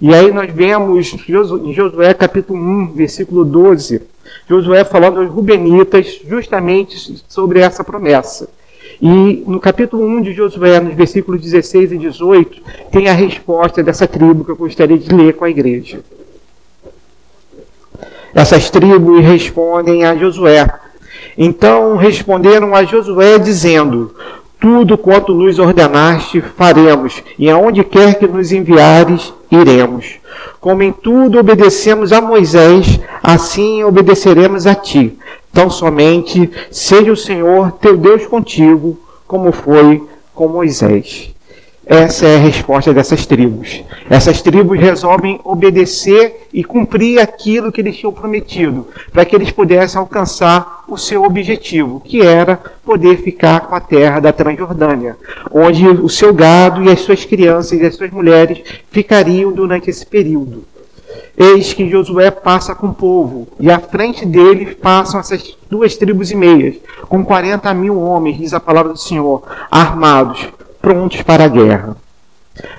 E 0.01 0.13
aí 0.13 0.31
nós 0.31 0.51
vemos 0.51 1.13
em 1.13 1.74
Josué 1.74 2.13
capítulo 2.13 2.60
1, 2.60 2.93
versículo 2.93 3.43
12, 3.43 4.01
Josué 4.48 4.83
falando 4.86 5.19
aos 5.19 5.29
Rubenitas 5.29 6.22
justamente 6.25 7.22
sobre 7.27 7.60
essa 7.60 7.83
promessa. 7.83 8.50
E 9.05 9.43
no 9.45 9.60
capítulo 9.60 10.05
1 10.05 10.22
de 10.22 10.31
Josué, 10.31 10.79
nos 10.79 10.95
versículos 10.95 11.41
16 11.41 11.91
e 11.91 11.98
18, 11.98 12.62
tem 12.89 13.10
a 13.10 13.13
resposta 13.13 13.83
dessa 13.83 14.07
tribo 14.07 14.45
que 14.45 14.51
eu 14.51 14.55
gostaria 14.55 14.98
de 14.98 15.13
ler 15.13 15.33
com 15.33 15.43
a 15.43 15.50
igreja. 15.50 16.00
Essas 18.33 18.69
tribos 18.69 19.22
respondem 19.22 20.05
a 20.05 20.15
Josué. 20.15 20.69
Então 21.38 21.98
responderam 21.98 22.74
a 22.74 22.86
Josué 22.86 23.38
dizendo: 23.38 24.15
tudo 24.57 24.98
quanto 24.98 25.33
nos 25.33 25.60
ordenaste 25.60 26.39
faremos, 26.39 27.22
e 27.38 27.50
aonde 27.50 27.83
quer 27.83 28.17
que 28.17 28.25
nos 28.25 28.53
enviares, 28.53 29.33
iremos. 29.51 30.15
Como 30.62 30.81
em 30.81 30.93
tudo 30.93 31.39
obedecemos 31.39 32.13
a 32.13 32.22
Moisés, 32.22 33.01
assim 33.22 33.83
obedeceremos 33.83 34.65
a 34.65 34.74
ti. 34.74 35.19
Tão 35.53 35.69
somente 35.69 36.50
seja 36.72 37.12
o 37.12 37.15
Senhor 37.15 37.74
teu 37.74 37.95
Deus 37.95 38.25
contigo, 38.25 39.00
como 39.27 39.51
foi 39.51 40.03
com 40.33 40.48
Moisés. 40.48 41.31
Essa 41.86 42.25
é 42.25 42.36
a 42.38 42.39
resposta 42.39 42.93
dessas 42.93 43.25
tribos. 43.25 43.83
Essas 44.10 44.41
tribos 44.41 44.79
resolvem 44.79 45.39
obedecer 45.43 46.48
e 46.51 46.63
cumprir 46.63 47.19
aquilo 47.19 47.72
que 47.72 47.81
eles 47.81 47.98
tinham 47.98 48.13
prometido, 48.13 48.88
para 49.12 49.25
que 49.25 49.36
eles 49.36 49.51
pudessem 49.51 50.00
alcançar 50.00 50.86
o 50.88 50.98
seu 50.98 51.24
objetivo, 51.24 52.00
que 52.00 52.22
era 52.22 52.60
poder 52.83 53.17
ficar 53.17 53.67
com 53.67 53.75
a 53.75 53.81
terra 53.81 54.22
da 54.22 54.31
Transjordânia, 54.31 55.17
onde 55.51 55.86
o 55.88 56.10
seu 56.10 56.33
gado 56.33 56.83
e 56.83 56.89
as 56.89 57.01
suas 57.01 57.25
crianças 57.25 57.79
e 57.79 57.86
as 57.86 57.95
suas 57.95 58.12
mulheres 58.12 58.63
ficariam 58.89 59.51
durante 59.51 59.89
esse 59.89 60.05
período. 60.05 60.63
Eis 61.38 61.74
que 61.74 61.89
Josué 61.89 62.29
passa 62.29 62.75
com 62.75 62.88
o 62.88 62.93
povo, 62.93 63.48
e 63.60 63.72
à 63.72 63.79
frente 63.79 64.25
dele 64.25 64.75
passam 64.75 65.20
essas 65.20 65.58
duas 65.70 65.96
tribos 65.96 66.32
e 66.32 66.36
meias, 66.36 66.75
com 67.10 67.25
40 67.25 67.74
mil 67.74 68.00
homens, 68.00 68.38
diz 68.38 68.53
a 68.53 68.60
palavra 68.60 68.93
do 68.93 69.00
Senhor, 69.00 69.43
armados, 69.72 70.48
prontos 70.82 71.22
para 71.22 71.46
a 71.46 71.48
guerra. 71.48 71.98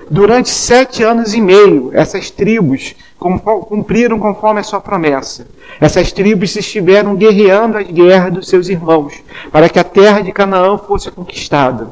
Durante 0.08 0.50
sete 0.50 1.02
anos 1.02 1.34
e 1.34 1.40
meio, 1.40 1.90
essas 1.92 2.30
tribos 2.30 2.94
cumpriram 3.18 4.18
conforme 4.18 4.60
a 4.60 4.62
sua 4.62 4.80
promessa. 4.80 5.48
Essas 5.80 6.12
tribos 6.12 6.54
estiveram 6.54 7.16
guerreando 7.16 7.78
as 7.78 7.86
guerras 7.86 8.32
dos 8.32 8.48
seus 8.48 8.68
irmãos, 8.68 9.14
para 9.50 9.68
que 9.68 9.78
a 9.78 9.84
terra 9.84 10.20
de 10.20 10.30
Canaã 10.30 10.78
fosse 10.78 11.10
conquistada. 11.10 11.88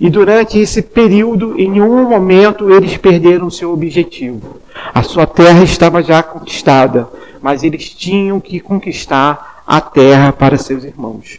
E 0.00 0.10
durante 0.10 0.58
esse 0.58 0.82
período, 0.82 1.58
em 1.58 1.70
nenhum 1.70 2.08
momento 2.08 2.70
eles 2.70 2.96
perderam 2.96 3.50
seu 3.50 3.72
objetivo. 3.72 4.60
A 4.92 5.02
sua 5.02 5.26
terra 5.26 5.62
estava 5.62 6.02
já 6.02 6.22
conquistada, 6.22 7.08
mas 7.40 7.62
eles 7.62 7.88
tinham 7.90 8.40
que 8.40 8.58
conquistar 8.60 9.62
a 9.66 9.80
terra 9.80 10.32
para 10.32 10.58
seus 10.58 10.84
irmãos. 10.84 11.38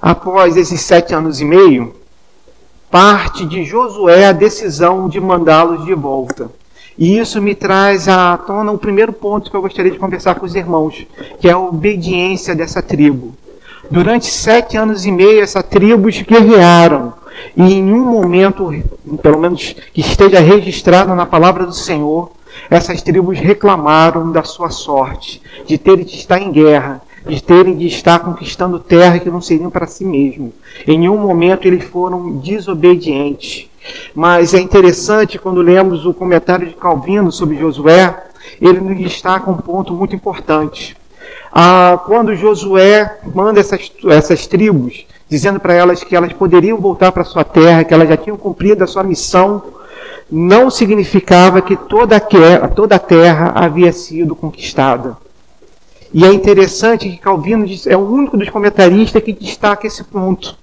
Após 0.00 0.56
esses 0.56 0.80
sete 0.80 1.14
anos 1.14 1.40
e 1.40 1.44
meio, 1.44 1.94
parte 2.90 3.46
de 3.46 3.64
Josué 3.64 4.26
a 4.26 4.32
decisão 4.32 5.08
de 5.08 5.20
mandá-los 5.20 5.84
de 5.84 5.94
volta. 5.94 6.50
E 6.98 7.18
isso 7.18 7.40
me 7.40 7.54
traz 7.54 8.08
à 8.08 8.36
tona 8.36 8.72
o 8.72 8.78
primeiro 8.78 9.12
ponto 9.12 9.50
que 9.50 9.56
eu 9.56 9.62
gostaria 9.62 9.90
de 9.90 9.98
conversar 9.98 10.34
com 10.34 10.44
os 10.44 10.54
irmãos, 10.54 11.06
que 11.40 11.48
é 11.48 11.52
a 11.52 11.58
obediência 11.58 12.54
dessa 12.54 12.82
tribo. 12.82 13.34
Durante 13.90 14.26
sete 14.26 14.76
anos 14.76 15.04
e 15.04 15.10
meio, 15.10 15.42
essa 15.42 15.62
tribo 15.62 16.08
guerrearam. 16.08 17.14
E 17.56 17.74
em 17.74 17.92
um 17.92 18.04
momento, 18.04 18.72
pelo 19.20 19.38
menos 19.38 19.74
que 19.92 20.00
esteja 20.00 20.40
registrado 20.40 21.14
na 21.14 21.26
palavra 21.26 21.66
do 21.66 21.72
Senhor, 21.72 22.30
essas 22.70 23.02
tribos 23.02 23.38
reclamaram 23.38 24.30
da 24.30 24.42
sua 24.42 24.70
sorte, 24.70 25.42
de 25.66 25.78
terem 25.78 26.04
de 26.04 26.14
estar 26.14 26.40
em 26.40 26.52
guerra, 26.52 27.02
de 27.26 27.42
terem 27.42 27.76
de 27.76 27.86
estar 27.86 28.18
conquistando 28.20 28.78
terra 28.78 29.18
que 29.18 29.30
não 29.30 29.40
seriam 29.40 29.70
para 29.70 29.86
si 29.86 30.04
mesmo. 30.04 30.52
Em 30.86 30.98
nenhum 30.98 31.18
momento 31.18 31.66
eles 31.66 31.84
foram 31.84 32.36
desobedientes. 32.36 33.68
Mas 34.14 34.54
é 34.54 34.60
interessante 34.60 35.38
quando 35.38 35.60
lemos 35.60 36.06
o 36.06 36.14
comentário 36.14 36.66
de 36.66 36.74
Calvino 36.74 37.32
sobre 37.32 37.58
Josué, 37.58 38.16
ele 38.60 38.80
nos 38.80 38.98
destaca 38.98 39.50
um 39.50 39.56
ponto 39.56 39.92
muito 39.92 40.14
importante. 40.14 40.96
Ah, 41.52 42.00
quando 42.06 42.34
Josué 42.34 43.18
manda 43.34 43.60
essas, 43.60 43.92
essas 44.08 44.46
tribos, 44.46 45.04
dizendo 45.28 45.60
para 45.60 45.74
elas 45.74 46.02
que 46.02 46.16
elas 46.16 46.32
poderiam 46.32 46.78
voltar 46.78 47.12
para 47.12 47.24
sua 47.24 47.44
terra, 47.44 47.84
que 47.84 47.92
elas 47.92 48.08
já 48.08 48.16
tinham 48.16 48.38
cumprido 48.38 48.82
a 48.82 48.86
sua 48.86 49.02
missão, 49.02 49.62
não 50.30 50.70
significava 50.70 51.60
que 51.60 51.76
toda 51.76 52.16
a, 52.16 52.68
toda 52.68 52.96
a 52.96 52.98
terra 52.98 53.52
havia 53.54 53.92
sido 53.92 54.34
conquistada. 54.34 55.16
E 56.14 56.24
é 56.24 56.32
interessante 56.32 57.08
que 57.08 57.18
Calvino 57.18 57.66
é 57.86 57.96
o 57.96 58.00
único 58.00 58.36
dos 58.36 58.48
comentaristas 58.48 59.22
que 59.22 59.32
destaca 59.32 59.86
esse 59.86 60.04
ponto. 60.04 60.56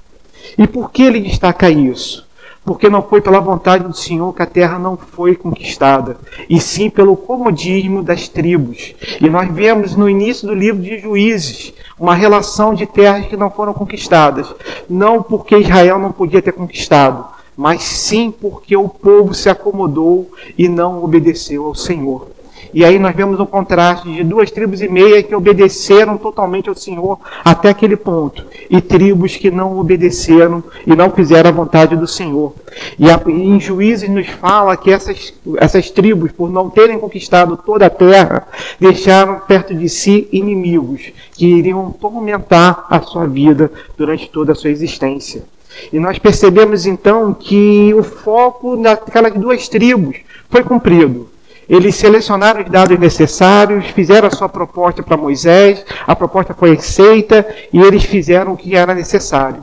E 0.58 0.66
por 0.66 0.92
que 0.92 1.04
ele 1.04 1.20
destaca 1.20 1.70
isso? 1.70 2.28
Porque 2.70 2.88
não 2.88 3.02
foi 3.02 3.20
pela 3.20 3.40
vontade 3.40 3.84
do 3.84 3.96
Senhor 3.96 4.32
que 4.32 4.44
a 4.44 4.46
terra 4.46 4.78
não 4.78 4.96
foi 4.96 5.36
conquistada, 5.36 6.18
e 6.48 6.62
sim 6.62 6.88
pelo 6.88 7.18
comodismo 7.18 8.04
das 8.04 8.28
tribos. 8.28 8.94
E 9.20 9.28
nós 9.28 9.52
vemos 9.52 9.96
no 9.96 10.08
início 10.08 10.48
do 10.48 10.54
livro 10.54 10.80
de 10.80 11.00
Juízes 11.00 11.74
uma 12.00 12.14
relação 12.14 12.76
de 12.76 12.86
terras 12.86 13.26
que 13.26 13.36
não 13.36 13.50
foram 13.50 13.74
conquistadas. 13.74 14.54
Não 14.88 15.24
porque 15.24 15.58
Israel 15.58 15.98
não 15.98 16.12
podia 16.12 16.44
ter 16.44 16.52
conquistado, 16.52 17.26
mas 17.58 17.82
sim 17.82 18.30
porque 18.30 18.78
o 18.78 18.88
povo 18.88 19.34
se 19.34 19.50
acomodou 19.50 20.30
e 20.56 20.70
não 20.70 21.04
obedeceu 21.04 21.66
ao 21.66 21.74
Senhor. 21.74 22.28
E 22.74 22.86
aí 22.86 23.00
nós 23.00 23.16
vemos 23.16 23.40
um 23.40 23.46
contraste 23.46 24.12
de 24.12 24.24
duas 24.24 24.52
tribos 24.52 24.82
e 24.82 24.88
meia 24.88 25.24
que 25.24 25.36
obedeceram 25.36 26.18
totalmente 26.18 26.70
ao 26.70 26.76
Senhor 26.76 27.20
até 27.44 27.70
aquele 27.70 27.96
ponto, 27.96 28.46
e 28.70 28.80
tribos 28.80 29.36
que 29.36 29.50
não 29.50 29.80
obedeceram 29.80 30.64
e 30.86 30.96
não 30.96 31.10
fizeram 31.10 31.50
a 31.50 31.54
vontade 31.54 31.96
do 31.96 32.08
Senhor. 32.08 32.54
E, 32.98 33.10
a, 33.10 33.20
e 33.28 33.32
em 33.32 33.60
Juízes 33.60 34.10
nos 34.10 34.28
fala 34.28 34.78
que 34.78 34.92
essas, 34.92 35.34
essas 35.58 35.90
tribos, 35.90 36.32
por 36.32 36.52
não 36.52 36.70
terem 36.70 37.00
conquistado 37.00 37.58
toda 37.58 37.88
a 37.88 37.90
terra, 37.90 38.48
deixaram 38.80 39.40
perto 39.40 39.74
de 39.74 39.90
si 39.90 40.28
inimigos 40.32 41.12
que 41.34 41.48
iriam 41.48 41.92
tormentar 41.92 42.86
a 42.90 43.02
sua 43.02 43.26
vida 43.26 43.72
durante 43.98 44.30
toda 44.30 44.52
a 44.52 44.56
sua 44.56 44.70
existência. 44.70 45.44
E 45.92 46.00
nós 46.00 46.20
percebemos 46.20 46.86
então 46.86 47.34
que 47.34 47.94
o 47.94 48.04
foco 48.04 48.78
daquelas 48.78 49.34
duas 49.34 49.68
tribos 49.68 50.18
foi 50.50 50.64
cumprido. 50.64 51.30
Eles 51.70 51.96
selecionaram 51.96 52.64
os 52.64 52.70
dados 52.70 52.98
necessários, 52.98 53.86
fizeram 53.88 54.28
a 54.28 54.32
sua 54.32 54.50
proposta 54.50 55.04
para 55.04 55.16
Moisés, 55.16 55.86
a 56.08 56.16
proposta 56.16 56.54
foi 56.54 56.72
aceita 56.72 57.46
e 57.72 57.80
eles 57.80 58.04
fizeram 58.04 58.54
o 58.54 58.58
que 58.58 58.76
era 58.76 58.96
necessário. 58.96 59.62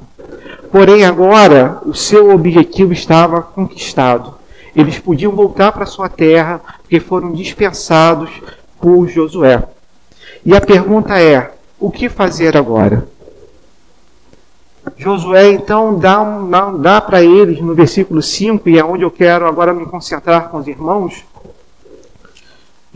Porém, 0.71 1.05
agora, 1.05 1.81
o 1.85 1.95
seu 1.95 2.31
objetivo 2.31 2.93
estava 2.93 3.43
conquistado. 3.43 4.35
Eles 4.75 4.99
podiam 4.99 5.33
voltar 5.33 5.73
para 5.73 5.87
sua 5.87 6.09
terra 6.09 6.61
porque 6.83 7.01
foram 7.01 7.33
dispensados 7.33 8.31
por 8.81 9.09
Josué. 9.09 9.65
E 10.45 10.55
a 10.55 10.61
pergunta 10.61 11.19
é: 11.21 11.51
o 11.81 11.91
que 11.91 12.09
fazer 12.09 12.57
agora? 12.57 13.09
Josué 14.97 15.51
então 15.51 15.99
dá, 15.99 16.23
dá 16.79 17.01
para 17.01 17.23
eles 17.23 17.61
no 17.61 17.75
versículo 17.75 18.23
5, 18.23 18.69
e 18.69 18.79
é 18.79 18.85
onde 18.85 19.03
eu 19.03 19.11
quero 19.11 19.47
agora 19.47 19.75
me 19.75 19.85
concentrar 19.87 20.49
com 20.49 20.59
os 20.59 20.69
irmãos, 20.69 21.25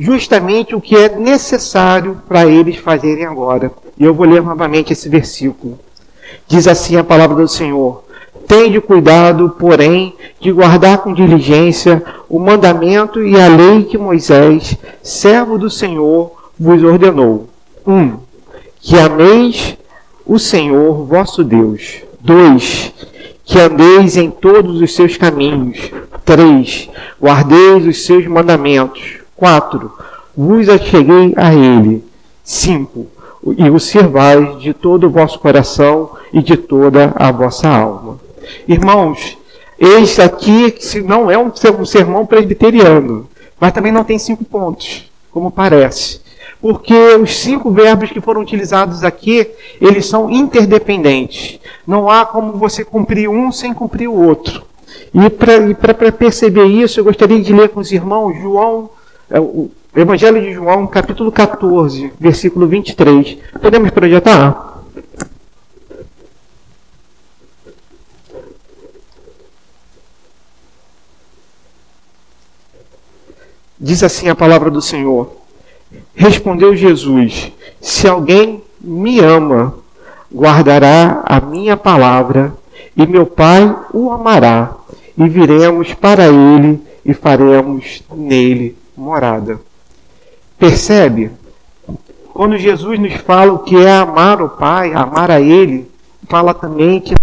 justamente 0.00 0.74
o 0.74 0.80
que 0.80 0.96
é 0.96 1.14
necessário 1.14 2.22
para 2.26 2.46
eles 2.46 2.76
fazerem 2.76 3.26
agora. 3.26 3.70
E 3.98 4.04
eu 4.04 4.14
vou 4.14 4.26
ler 4.26 4.42
novamente 4.42 4.94
esse 4.94 5.10
versículo. 5.10 5.78
Diz 6.48 6.66
assim 6.66 6.96
a 6.96 7.04
palavra 7.04 7.36
do 7.36 7.48
Senhor: 7.48 8.02
Tende 8.48 8.80
cuidado, 8.80 9.50
porém, 9.58 10.16
de 10.40 10.50
guardar 10.50 10.98
com 10.98 11.12
diligência 11.12 12.02
o 12.30 12.38
mandamento 12.38 13.22
e 13.22 13.38
a 13.38 13.46
lei 13.46 13.84
que 13.84 13.98
Moisés, 13.98 14.74
servo 15.02 15.58
do 15.58 15.68
Senhor, 15.68 16.32
vos 16.58 16.82
ordenou. 16.82 17.50
1. 17.86 17.92
Um, 17.92 18.16
que 18.80 18.98
ameis 18.98 19.76
o 20.24 20.38
Senhor 20.38 21.04
vosso 21.04 21.44
Deus. 21.44 22.02
2. 22.20 22.92
Que 23.44 23.58
andeis 23.58 24.16
em 24.16 24.30
todos 24.30 24.80
os 24.80 24.94
seus 24.94 25.18
caminhos. 25.18 25.90
3. 26.24 26.88
Guardeis 27.20 27.86
os 27.86 28.04
seus 28.04 28.26
mandamentos. 28.26 29.19
4. 29.40 29.90
Vos 30.36 30.68
acheguei 30.68 31.32
a 31.36 31.52
ele. 31.52 32.04
5. 32.44 33.06
E 33.56 33.70
o 33.70 33.80
servais 33.80 34.60
de 34.60 34.74
todo 34.74 35.06
o 35.06 35.10
vosso 35.10 35.38
coração 35.38 36.10
e 36.30 36.42
de 36.42 36.58
toda 36.58 37.12
a 37.16 37.32
vossa 37.32 37.68
alma. 37.68 38.20
Irmãos, 38.68 39.38
este 39.78 40.20
aqui 40.20 40.74
não 41.04 41.30
é 41.30 41.38
um 41.38 41.50
sermão 41.86 42.26
presbiteriano, 42.26 43.26
mas 43.58 43.72
também 43.72 43.90
não 43.90 44.04
tem 44.04 44.18
cinco 44.18 44.44
pontos, 44.44 45.10
como 45.32 45.50
parece. 45.50 46.20
Porque 46.60 46.94
os 46.94 47.38
cinco 47.38 47.70
verbos 47.70 48.10
que 48.10 48.20
foram 48.20 48.42
utilizados 48.42 49.02
aqui, 49.02 49.50
eles 49.80 50.04
são 50.04 50.30
interdependentes. 50.30 51.58
Não 51.86 52.10
há 52.10 52.26
como 52.26 52.52
você 52.52 52.84
cumprir 52.84 53.30
um 53.30 53.50
sem 53.50 53.72
cumprir 53.72 54.08
o 54.08 54.22
outro. 54.22 54.62
E 55.14 55.74
para 55.74 56.12
perceber 56.12 56.66
isso, 56.66 57.00
eu 57.00 57.04
gostaria 57.04 57.40
de 57.40 57.52
ler 57.54 57.70
com 57.70 57.80
os 57.80 57.90
irmãos 57.90 58.38
João, 58.38 58.90
o 59.38 59.70
Evangelho 59.94 60.40
de 60.40 60.52
João, 60.52 60.86
capítulo 60.86 61.30
14, 61.30 62.12
versículo 62.18 62.66
23. 62.66 63.38
Podemos 63.60 63.90
projetar? 63.90 64.82
Diz 73.78 74.02
assim 74.02 74.28
a 74.28 74.34
palavra 74.34 74.70
do 74.70 74.82
Senhor. 74.82 75.32
Respondeu 76.14 76.74
Jesus: 76.74 77.52
Se 77.80 78.08
alguém 78.08 78.62
me 78.80 79.20
ama, 79.20 79.74
guardará 80.32 81.22
a 81.24 81.40
minha 81.40 81.76
palavra, 81.76 82.52
e 82.96 83.06
meu 83.06 83.26
Pai 83.26 83.76
o 83.92 84.10
amará, 84.10 84.76
e 85.16 85.28
viremos 85.28 85.94
para 85.94 86.26
ele 86.26 86.80
e 87.04 87.14
faremos 87.14 88.02
nele 88.12 88.76
morada. 89.00 89.60
Percebe? 90.58 91.30
Quando 92.32 92.56
Jesus 92.58 92.98
nos 92.98 93.14
fala 93.14 93.52
o 93.52 93.60
que 93.60 93.76
é 93.76 93.90
amar 93.90 94.40
o 94.42 94.48
Pai, 94.50 94.92
amar 94.92 95.30
a 95.30 95.40
Ele, 95.40 95.90
fala 96.28 96.54
também 96.54 97.00
que 97.00 97.14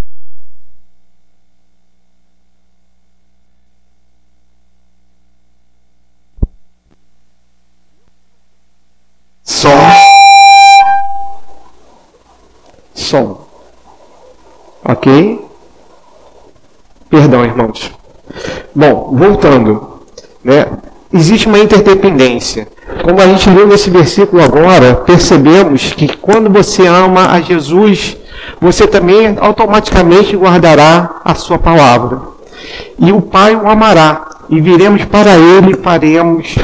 Som. 9.44 9.70
Som. 12.94 13.48
Ok? 14.84 15.48
Perdão, 17.10 17.46
irmãos. 17.46 17.92
Bom, 18.76 19.16
voltando. 19.16 20.02
Né? 20.44 20.66
Existe 21.14 21.48
uma 21.48 21.60
interdependência. 21.60 22.68
Como 23.02 23.22
a 23.22 23.28
gente 23.28 23.50
leu 23.50 23.66
nesse 23.66 23.90
versículo 23.90 24.44
agora, 24.44 24.96
percebemos 24.96 25.94
que 25.94 26.18
quando 26.18 26.50
você 26.50 26.86
ama 26.86 27.32
a 27.32 27.40
Jesus, 27.40 28.18
você 28.60 28.86
também 28.86 29.38
automaticamente 29.40 30.36
guardará 30.36 31.22
a 31.24 31.34
sua 31.34 31.58
palavra. 31.58 32.20
E 33.00 33.12
o 33.14 33.22
Pai 33.22 33.56
o 33.56 33.70
amará 33.70 34.28
e 34.50 34.60
viremos 34.60 35.06
para 35.06 35.36
ele 35.38 35.72
e 35.72 35.82
faremos 35.82 36.56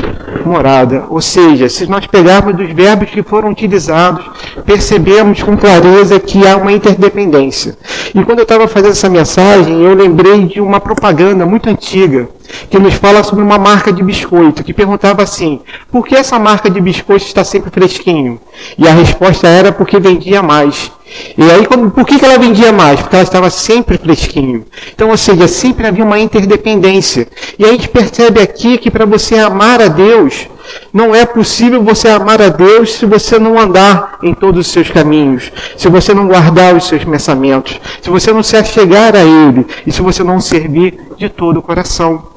morada. 0.46 1.06
Ou 1.10 1.22
seja, 1.22 1.70
se 1.70 1.88
nós 1.88 2.06
pegarmos 2.06 2.56
dos 2.56 2.70
verbos 2.72 3.10
que 3.10 3.24
foram 3.24 3.50
utilizados, 3.50 4.26
percebemos 4.66 5.42
com 5.42 5.56
clareza 5.56 6.20
que 6.20 6.46
há 6.46 6.58
uma 6.58 6.72
interdependência. 6.74 7.78
E 8.14 8.24
quando 8.26 8.40
eu 8.40 8.44
estava 8.44 8.68
fazendo 8.68 8.92
essa 8.92 9.10
mensagem, 9.10 9.82
eu 9.82 9.94
lembrei 9.94 10.46
de 10.46 10.60
uma 10.60 10.82
propaganda 10.82 11.46
muito 11.46 11.70
antiga 11.70 12.28
que 12.70 12.80
nos 12.80 12.94
fala 12.96 13.24
sobre 13.24 13.44
uma 13.44 13.58
marca 13.58 13.92
de 13.92 14.04
biscoito, 14.04 14.64
que 14.64 14.74
perguntava 14.74 15.24
assim: 15.24 15.62
por 15.92 16.06
que 16.06 16.16
essa 16.16 16.40
marca 16.40 16.70
de 16.70 16.80
biscoito 16.80 17.26
está 17.26 17.44
sempre 17.44 17.72
fresquinho? 17.72 18.40
E 18.78 18.88
a 18.88 18.94
resposta 18.94 19.48
era 19.48 19.72
porque 19.72 20.00
vendia 20.00 20.42
mais. 20.42 20.92
E 21.38 21.44
aí, 21.44 21.68
por 21.68 22.06
que 22.06 22.24
ela 22.24 22.40
vendia 22.40 22.72
mais? 22.72 23.00
Porque 23.00 23.16
ela 23.16 23.24
estava 23.24 23.50
sempre 23.50 23.98
fresquinho. 23.98 24.66
Então, 24.94 25.10
ou 25.10 25.18
seja, 25.18 25.48
sempre 25.48 25.86
havia 25.86 26.04
uma 26.04 26.20
interdependência. 26.20 27.28
E 27.58 27.66
a 27.66 27.68
gente 27.68 27.88
percebe 27.88 28.42
aqui 28.42 28.78
que 28.78 28.90
para 28.90 29.06
você 29.06 29.36
amar 29.36 29.82
a 29.82 29.88
Deus, 29.88 30.48
não 30.92 31.14
é 31.14 31.26
possível 31.26 31.84
você 31.84 32.08
amar 32.08 32.42
a 32.42 32.50
Deus 32.50 32.94
se 32.94 33.06
você 33.06 33.38
não 33.38 33.60
andar 33.60 34.18
em 34.24 34.34
todos 34.34 34.66
os 34.66 34.72
seus 34.72 34.90
caminhos, 34.90 35.52
se 35.78 35.88
você 35.90 36.14
não 36.14 36.28
guardar 36.28 36.76
os 36.76 36.88
seus 36.88 37.04
pensamentos, 37.04 37.80
se 38.02 38.10
você 38.10 38.32
não 38.32 38.44
se 38.44 38.56
achegar 38.56 39.16
a 39.16 39.22
Ele 39.24 39.66
e 39.86 39.92
se 39.92 40.02
você 40.02 40.24
não 40.24 40.40
servir 40.40 41.00
de 41.18 41.30
todo 41.30 41.58
o 41.58 41.62
coração. 41.62 42.33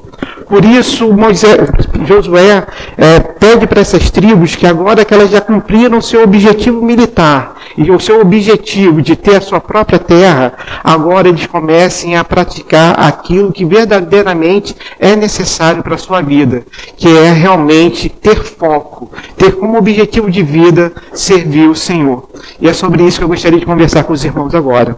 Por 0.47 0.63
isso, 0.63 1.11
Moisés, 1.13 1.69
Josué 2.05 2.65
é, 2.97 3.19
pede 3.19 3.67
para 3.67 3.81
essas 3.81 4.09
tribos 4.09 4.55
que 4.55 4.65
agora 4.65 5.03
que 5.03 5.13
elas 5.13 5.29
já 5.29 5.41
cumpriram 5.41 5.97
o 5.97 6.01
seu 6.01 6.23
objetivo 6.23 6.81
militar 6.81 7.55
e 7.77 7.91
o 7.91 7.99
seu 7.99 8.21
objetivo 8.21 9.01
de 9.01 9.15
ter 9.15 9.35
a 9.35 9.41
sua 9.41 9.59
própria 9.59 9.99
terra, 9.99 10.53
agora 10.83 11.27
eles 11.27 11.45
comecem 11.45 12.15
a 12.15 12.23
praticar 12.23 12.99
aquilo 12.99 13.51
que 13.51 13.65
verdadeiramente 13.65 14.75
é 14.99 15.15
necessário 15.15 15.83
para 15.83 15.95
a 15.95 15.99
sua 15.99 16.21
vida, 16.21 16.63
que 16.95 17.07
é 17.07 17.31
realmente 17.31 18.09
ter 18.09 18.43
foco, 18.43 19.11
ter 19.35 19.51
como 19.51 19.77
objetivo 19.77 20.31
de 20.31 20.41
vida 20.41 20.93
servir 21.13 21.69
o 21.69 21.75
Senhor. 21.75 22.29
E 22.59 22.67
é 22.67 22.73
sobre 22.73 23.03
isso 23.03 23.19
que 23.19 23.23
eu 23.23 23.29
gostaria 23.29 23.59
de 23.59 23.65
conversar 23.65 24.03
com 24.03 24.13
os 24.13 24.23
irmãos 24.23 24.55
agora. 24.55 24.97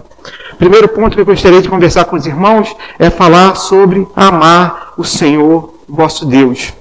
Primeiro 0.58 0.90
ponto 0.90 1.16
que 1.16 1.22
eu 1.22 1.26
gostaria 1.26 1.62
de 1.62 1.70
conversar 1.70 2.06
com 2.06 2.16
os 2.16 2.26
irmãos 2.26 2.76
é 3.00 3.10
falar 3.10 3.56
sobre 3.56 4.06
amar 4.16 4.89
o 5.00 5.06
Senhor 5.06 5.76
vosso 5.88 6.26
Deus. 6.26 6.74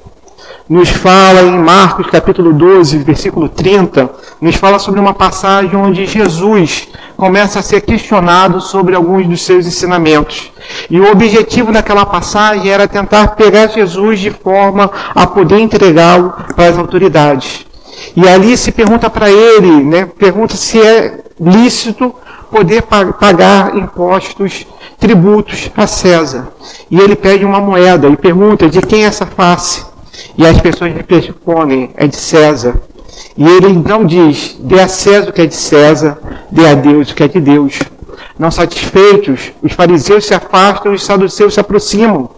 Nos 0.68 0.88
fala 0.88 1.42
em 1.42 1.56
Marcos 1.56 2.08
capítulo 2.08 2.52
12, 2.52 2.98
versículo 2.98 3.48
30, 3.48 4.10
nos 4.40 4.56
fala 4.56 4.80
sobre 4.80 4.98
uma 4.98 5.14
passagem 5.14 5.76
onde 5.76 6.04
Jesus 6.04 6.88
começa 7.16 7.60
a 7.60 7.62
ser 7.62 7.80
questionado 7.80 8.60
sobre 8.60 8.96
alguns 8.96 9.28
dos 9.28 9.42
seus 9.42 9.66
ensinamentos. 9.66 10.50
E 10.90 10.98
o 10.98 11.12
objetivo 11.12 11.70
daquela 11.70 12.04
passagem 12.04 12.68
era 12.68 12.88
tentar 12.88 13.36
pegar 13.36 13.68
Jesus 13.68 14.18
de 14.18 14.32
forma 14.32 14.90
a 15.14 15.24
poder 15.24 15.60
entregá-lo 15.60 16.34
para 16.56 16.70
as 16.70 16.76
autoridades. 16.76 17.66
E 18.16 18.28
ali 18.28 18.56
se 18.56 18.72
pergunta 18.72 19.08
para 19.08 19.30
ele, 19.30 19.84
né, 19.84 20.06
pergunta 20.18 20.56
se 20.56 20.80
é 20.80 21.20
lícito 21.40 22.12
poder 22.50 22.82
pagar 22.82 23.76
impostos, 23.76 24.66
tributos 24.98 25.70
a 25.76 25.86
César. 25.86 26.48
E 26.90 26.98
ele 26.98 27.14
pede 27.14 27.44
uma 27.44 27.60
moeda 27.60 28.08
e 28.08 28.16
pergunta 28.16 28.68
de 28.68 28.80
quem 28.80 29.04
é 29.04 29.06
essa 29.06 29.26
face. 29.26 29.86
E 30.36 30.46
as 30.46 30.60
pessoas 30.60 30.92
respondem, 31.08 31.90
é 31.96 32.06
de 32.06 32.16
César. 32.16 32.80
E 33.36 33.46
ele 33.46 33.68
então 33.68 34.04
diz: 34.04 34.56
dê 34.60 34.80
a 34.80 34.88
César 34.88 35.30
o 35.30 35.32
que 35.32 35.42
é 35.42 35.46
de 35.46 35.54
César, 35.54 36.18
dê 36.50 36.66
a 36.66 36.74
Deus 36.74 37.10
o 37.10 37.14
que 37.14 37.22
é 37.22 37.28
de 37.28 37.40
Deus. 37.40 37.78
Não 38.38 38.50
satisfeitos, 38.50 39.52
os 39.62 39.72
fariseus 39.72 40.26
se 40.26 40.34
afastam 40.34 40.92
e 40.92 40.94
os 40.94 41.04
saduceus 41.04 41.54
se 41.54 41.60
aproximam 41.60 42.30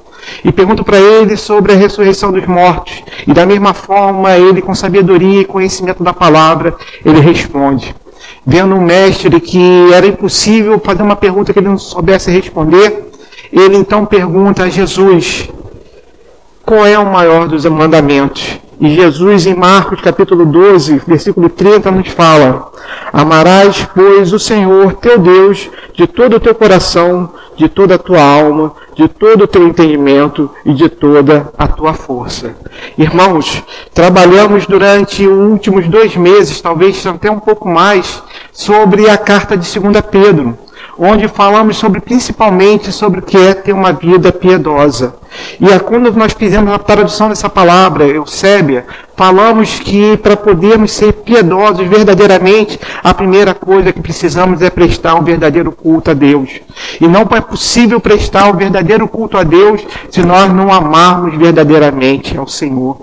e 0.45 0.53
perguntam 0.53 0.85
para 0.85 0.99
ele 0.99 1.37
sobre 1.37 1.73
a 1.73 1.77
ressurreição 1.77 2.33
dos 2.33 2.47
mortos. 2.47 3.03
E 3.27 3.33
da 3.33 3.45
mesma 3.45 3.75
forma, 3.75 4.37
ele, 4.37 4.63
com 4.63 4.75
sabedoria 4.75 5.43
e 5.43 5.45
conhecimento 5.45 6.03
da 6.03 6.13
palavra, 6.13 6.75
ele 7.05 7.21
responde 7.21 7.95
vendo 8.45 8.75
um 8.75 8.81
mestre 8.81 9.41
que 9.41 9.93
era 9.93 10.07
impossível 10.07 10.79
fazer 10.79 11.03
uma 11.03 11.17
pergunta 11.17 11.53
que 11.53 11.59
ele 11.59 11.69
não 11.69 11.79
soubesse 11.79 12.31
responder, 12.31 13.11
ele 13.53 13.77
então 13.77 14.07
pergunta 14.07 14.65
a 14.65 14.69
Jesus: 14.69 15.49
qual 16.65 16.87
é 16.87 16.99
o 16.99 17.11
maior 17.11 17.49
dos 17.49 17.65
mandamentos? 17.67 18.61
E 18.81 18.95
Jesus, 18.95 19.45
em 19.45 19.55
Marcos 19.55 20.01
capítulo 20.01 20.47
12, 20.47 21.03
versículo 21.07 21.51
30, 21.51 21.91
nos 21.91 22.09
fala: 22.09 22.71
Amarás, 23.13 23.87
pois, 23.95 24.33
o 24.33 24.39
Senhor 24.39 24.95
teu 24.95 25.19
Deus 25.19 25.69
de 25.93 26.07
todo 26.07 26.37
o 26.37 26.41
teu 26.41 26.55
coração, 26.55 27.31
de 27.57 27.69
toda 27.69 27.97
a 27.97 27.99
tua 27.99 28.23
alma, 28.23 28.73
de 29.01 29.09
todo 29.09 29.45
o 29.45 29.47
teu 29.47 29.67
entendimento 29.67 30.51
e 30.63 30.75
de 30.75 30.91
toda 30.91 31.51
a 31.57 31.67
tua 31.67 31.95
força. 31.95 32.55
Irmãos, 32.99 33.63
trabalhamos 33.95 34.67
durante 34.67 35.27
os 35.27 35.51
últimos 35.51 35.89
dois 35.89 36.15
meses, 36.17 36.61
talvez 36.61 37.07
até 37.07 37.31
um 37.31 37.39
pouco 37.39 37.67
mais, 37.67 38.23
sobre 38.53 39.09
a 39.09 39.17
carta 39.17 39.57
de 39.57 39.81
2 39.81 40.03
Pedro, 40.03 40.59
onde 41.03 41.27
falamos 41.29 41.79
sobre 41.79 41.99
principalmente 41.99 42.93
sobre 42.93 43.21
o 43.21 43.23
que 43.23 43.39
é 43.39 43.55
ter 43.55 43.73
uma 43.73 43.91
vida 43.91 44.31
piedosa. 44.31 45.15
E 45.59 45.67
é 45.71 45.79
quando 45.79 46.13
nós 46.13 46.35
fizemos 46.35 46.71
a 46.71 46.79
tradução 46.79 47.31
dessa 47.31 47.49
palavra, 47.49 48.05
Eusébia, 48.05 48.85
falamos 49.17 49.79
que 49.79 50.19
para 50.19 50.37
podermos 50.37 50.93
ser 50.93 51.13
piedosos 51.13 51.87
verdadeiramente, 51.87 52.79
a 53.03 53.15
primeira 53.15 53.55
coisa 53.55 53.93
que 53.93 54.01
precisamos 54.01 54.61
é 54.61 54.69
prestar 54.69 55.15
um 55.15 55.23
verdadeiro 55.23 55.73
culto 55.73 56.11
a 56.11 56.15
Deus. 56.15 56.51
E 57.01 57.09
não 57.09 57.23
é 57.23 57.41
possível 57.41 57.99
prestar 57.99 58.49
um 58.51 58.57
verdadeiro 58.57 59.09
culto 59.09 59.39
a 59.39 59.43
Deus 59.43 59.81
se 60.11 60.21
nós 60.23 60.53
não 60.53 60.71
amarmos 60.71 61.35
verdadeiramente 61.39 62.37
ao 62.37 62.47
Senhor. 62.47 62.99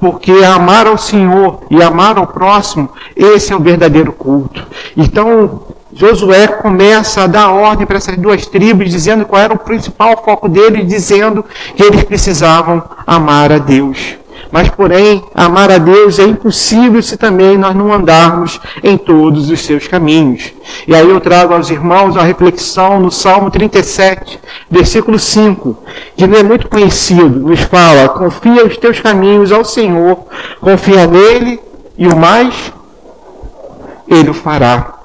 Porque 0.00 0.32
amar 0.32 0.88
ao 0.88 0.98
Senhor 0.98 1.60
e 1.70 1.80
amar 1.80 2.18
ao 2.18 2.26
próximo, 2.26 2.90
esse 3.14 3.52
é 3.52 3.56
o 3.56 3.60
verdadeiro 3.60 4.12
culto. 4.12 4.66
Então, 4.96 5.75
Josué 5.96 6.46
começa 6.46 7.22
a 7.22 7.26
dar 7.26 7.50
ordem 7.50 7.86
para 7.86 7.96
essas 7.96 8.18
duas 8.18 8.44
tribos, 8.44 8.90
dizendo 8.90 9.24
qual 9.24 9.40
era 9.40 9.54
o 9.54 9.58
principal 9.58 10.22
foco 10.22 10.46
deles, 10.46 10.86
dizendo 10.86 11.42
que 11.74 11.82
eles 11.82 12.04
precisavam 12.04 12.82
amar 13.06 13.50
a 13.50 13.56
Deus. 13.56 14.14
Mas, 14.52 14.68
porém, 14.68 15.24
amar 15.34 15.70
a 15.70 15.78
Deus 15.78 16.18
é 16.18 16.24
impossível 16.24 17.02
se 17.02 17.16
também 17.16 17.56
nós 17.56 17.74
não 17.74 17.90
andarmos 17.90 18.60
em 18.84 18.98
todos 18.98 19.48
os 19.48 19.64
seus 19.64 19.88
caminhos. 19.88 20.52
E 20.86 20.94
aí 20.94 21.08
eu 21.08 21.18
trago 21.18 21.54
aos 21.54 21.70
irmãos 21.70 22.14
a 22.14 22.22
reflexão 22.22 23.00
no 23.00 23.10
Salmo 23.10 23.50
37, 23.50 24.38
versículo 24.70 25.18
5, 25.18 25.78
que 26.14 26.26
não 26.26 26.38
é 26.38 26.42
muito 26.42 26.68
conhecido, 26.68 27.40
nos 27.40 27.60
fala: 27.60 28.10
confia 28.10 28.66
os 28.66 28.76
teus 28.76 29.00
caminhos 29.00 29.50
ao 29.50 29.64
Senhor, 29.64 30.26
confia 30.60 31.06
nele 31.06 31.58
e 31.96 32.06
o 32.06 32.14
mais 32.14 32.54
ele 34.06 34.28
o 34.28 34.34
fará. 34.34 34.95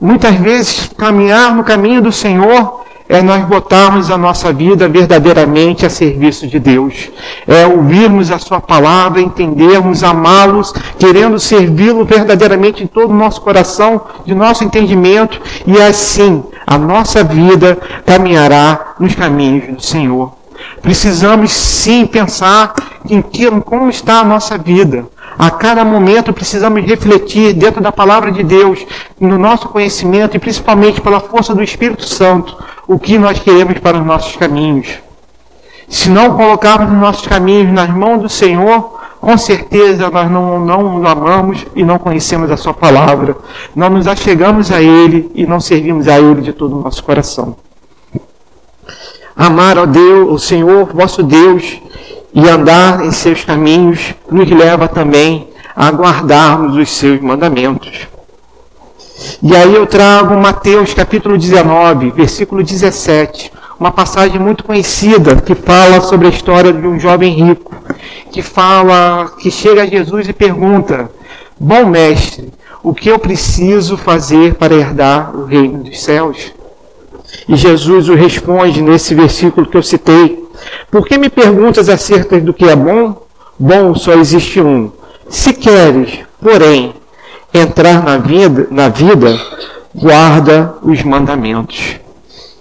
Muitas 0.00 0.34
vezes, 0.36 0.90
caminhar 0.96 1.54
no 1.54 1.62
caminho 1.62 2.00
do 2.00 2.10
Senhor 2.10 2.80
é 3.06 3.20
nós 3.20 3.44
botarmos 3.44 4.10
a 4.10 4.16
nossa 4.16 4.50
vida 4.50 4.88
verdadeiramente 4.88 5.84
a 5.84 5.90
serviço 5.90 6.46
de 6.46 6.58
Deus. 6.58 7.10
É 7.46 7.66
ouvirmos 7.66 8.30
a 8.30 8.38
Sua 8.38 8.60
palavra, 8.62 9.20
entendermos, 9.20 10.02
amá-los, 10.02 10.72
querendo 10.98 11.38
servi-lo 11.38 12.04
verdadeiramente 12.04 12.82
em 12.82 12.86
todo 12.86 13.10
o 13.10 13.16
nosso 13.16 13.42
coração, 13.42 14.00
de 14.24 14.34
nosso 14.34 14.64
entendimento, 14.64 15.38
e 15.66 15.78
assim 15.82 16.42
a 16.66 16.78
nossa 16.78 17.22
vida 17.22 17.76
caminhará 18.06 18.94
nos 18.98 19.14
caminhos 19.14 19.74
do 19.74 19.82
Senhor. 19.82 20.32
Precisamos 20.80 21.52
sim 21.52 22.06
pensar 22.06 22.72
em 23.08 23.20
que, 23.20 23.50
como 23.62 23.90
está 23.90 24.20
a 24.20 24.24
nossa 24.24 24.56
vida. 24.56 25.04
A 25.40 25.50
cada 25.50 25.82
momento 25.86 26.34
precisamos 26.34 26.84
refletir 26.84 27.54
dentro 27.54 27.80
da 27.80 27.90
palavra 27.90 28.30
de 28.30 28.42
Deus, 28.42 28.84
no 29.18 29.38
nosso 29.38 29.70
conhecimento 29.70 30.36
e 30.36 30.38
principalmente 30.38 31.00
pela 31.00 31.18
força 31.18 31.54
do 31.54 31.62
Espírito 31.62 32.04
Santo, 32.04 32.62
o 32.86 32.98
que 32.98 33.16
nós 33.16 33.38
queremos 33.38 33.78
para 33.78 33.96
os 33.96 34.04
nossos 34.04 34.36
caminhos. 34.36 34.98
Se 35.88 36.10
não 36.10 36.36
colocarmos 36.36 36.92
os 36.92 36.98
nossos 36.98 37.26
caminhos 37.26 37.72
nas 37.72 37.88
mãos 37.88 38.20
do 38.20 38.28
Senhor, 38.28 39.00
com 39.18 39.38
certeza 39.38 40.10
nós 40.10 40.30
não, 40.30 40.60
não 40.60 41.00
o 41.00 41.08
amamos 41.08 41.66
e 41.74 41.82
não 41.82 41.98
conhecemos 41.98 42.50
a 42.50 42.58
Sua 42.58 42.74
palavra. 42.74 43.34
Nós 43.74 43.90
nos 43.90 44.06
achegamos 44.06 44.70
a 44.70 44.82
Ele 44.82 45.32
e 45.34 45.46
não 45.46 45.58
servimos 45.58 46.06
a 46.06 46.20
Ele 46.20 46.42
de 46.42 46.52
todo 46.52 46.78
o 46.78 46.82
nosso 46.82 47.02
coração. 47.02 47.56
Amar 49.34 49.78
ao 49.78 49.86
Deus, 49.86 50.34
o 50.34 50.38
Senhor, 50.38 50.90
vosso 50.92 51.22
Deus, 51.22 51.80
e 52.32 52.48
andar 52.48 53.04
em 53.04 53.10
seus 53.10 53.44
caminhos 53.44 54.14
nos 54.30 54.48
leva 54.50 54.88
também 54.88 55.48
a 55.74 55.90
guardarmos 55.90 56.76
os 56.76 56.90
seus 56.90 57.20
mandamentos. 57.20 58.08
E 59.42 59.54
aí 59.54 59.74
eu 59.74 59.86
trago 59.86 60.34
Mateus 60.36 60.94
capítulo 60.94 61.36
19, 61.36 62.10
versículo 62.10 62.62
17, 62.62 63.52
uma 63.78 63.90
passagem 63.90 64.38
muito 64.38 64.64
conhecida 64.64 65.36
que 65.36 65.54
fala 65.54 66.00
sobre 66.00 66.26
a 66.26 66.30
história 66.30 66.72
de 66.72 66.86
um 66.86 66.98
jovem 66.98 67.32
rico, 67.32 67.74
que 68.30 68.42
fala, 68.42 69.30
que 69.38 69.50
chega 69.50 69.82
a 69.82 69.86
Jesus 69.86 70.28
e 70.28 70.32
pergunta: 70.32 71.10
Bom 71.58 71.86
mestre, 71.86 72.52
o 72.82 72.94
que 72.94 73.10
eu 73.10 73.18
preciso 73.18 73.96
fazer 73.96 74.54
para 74.54 74.74
herdar 74.74 75.36
o 75.36 75.44
reino 75.44 75.82
dos 75.82 76.02
céus? 76.02 76.52
E 77.48 77.56
Jesus 77.56 78.08
o 78.08 78.14
responde 78.14 78.82
nesse 78.82 79.14
versículo 79.14 79.66
que 79.66 79.76
eu 79.76 79.82
citei: 79.82 80.49
Por 80.90 81.06
que 81.06 81.18
me 81.18 81.28
perguntas 81.28 81.88
acerca 81.88 82.40
do 82.40 82.52
que 82.52 82.64
é 82.64 82.76
bom? 82.76 83.26
Bom 83.58 83.94
só 83.94 84.12
existe 84.14 84.60
um. 84.60 84.90
Se 85.28 85.52
queres, 85.52 86.20
porém, 86.42 86.94
entrar 87.52 88.02
na 88.02 88.18
vida, 88.18 88.66
na 88.70 88.88
vida, 88.88 89.38
guarda 89.94 90.74
os 90.82 91.02
mandamentos. 91.02 91.96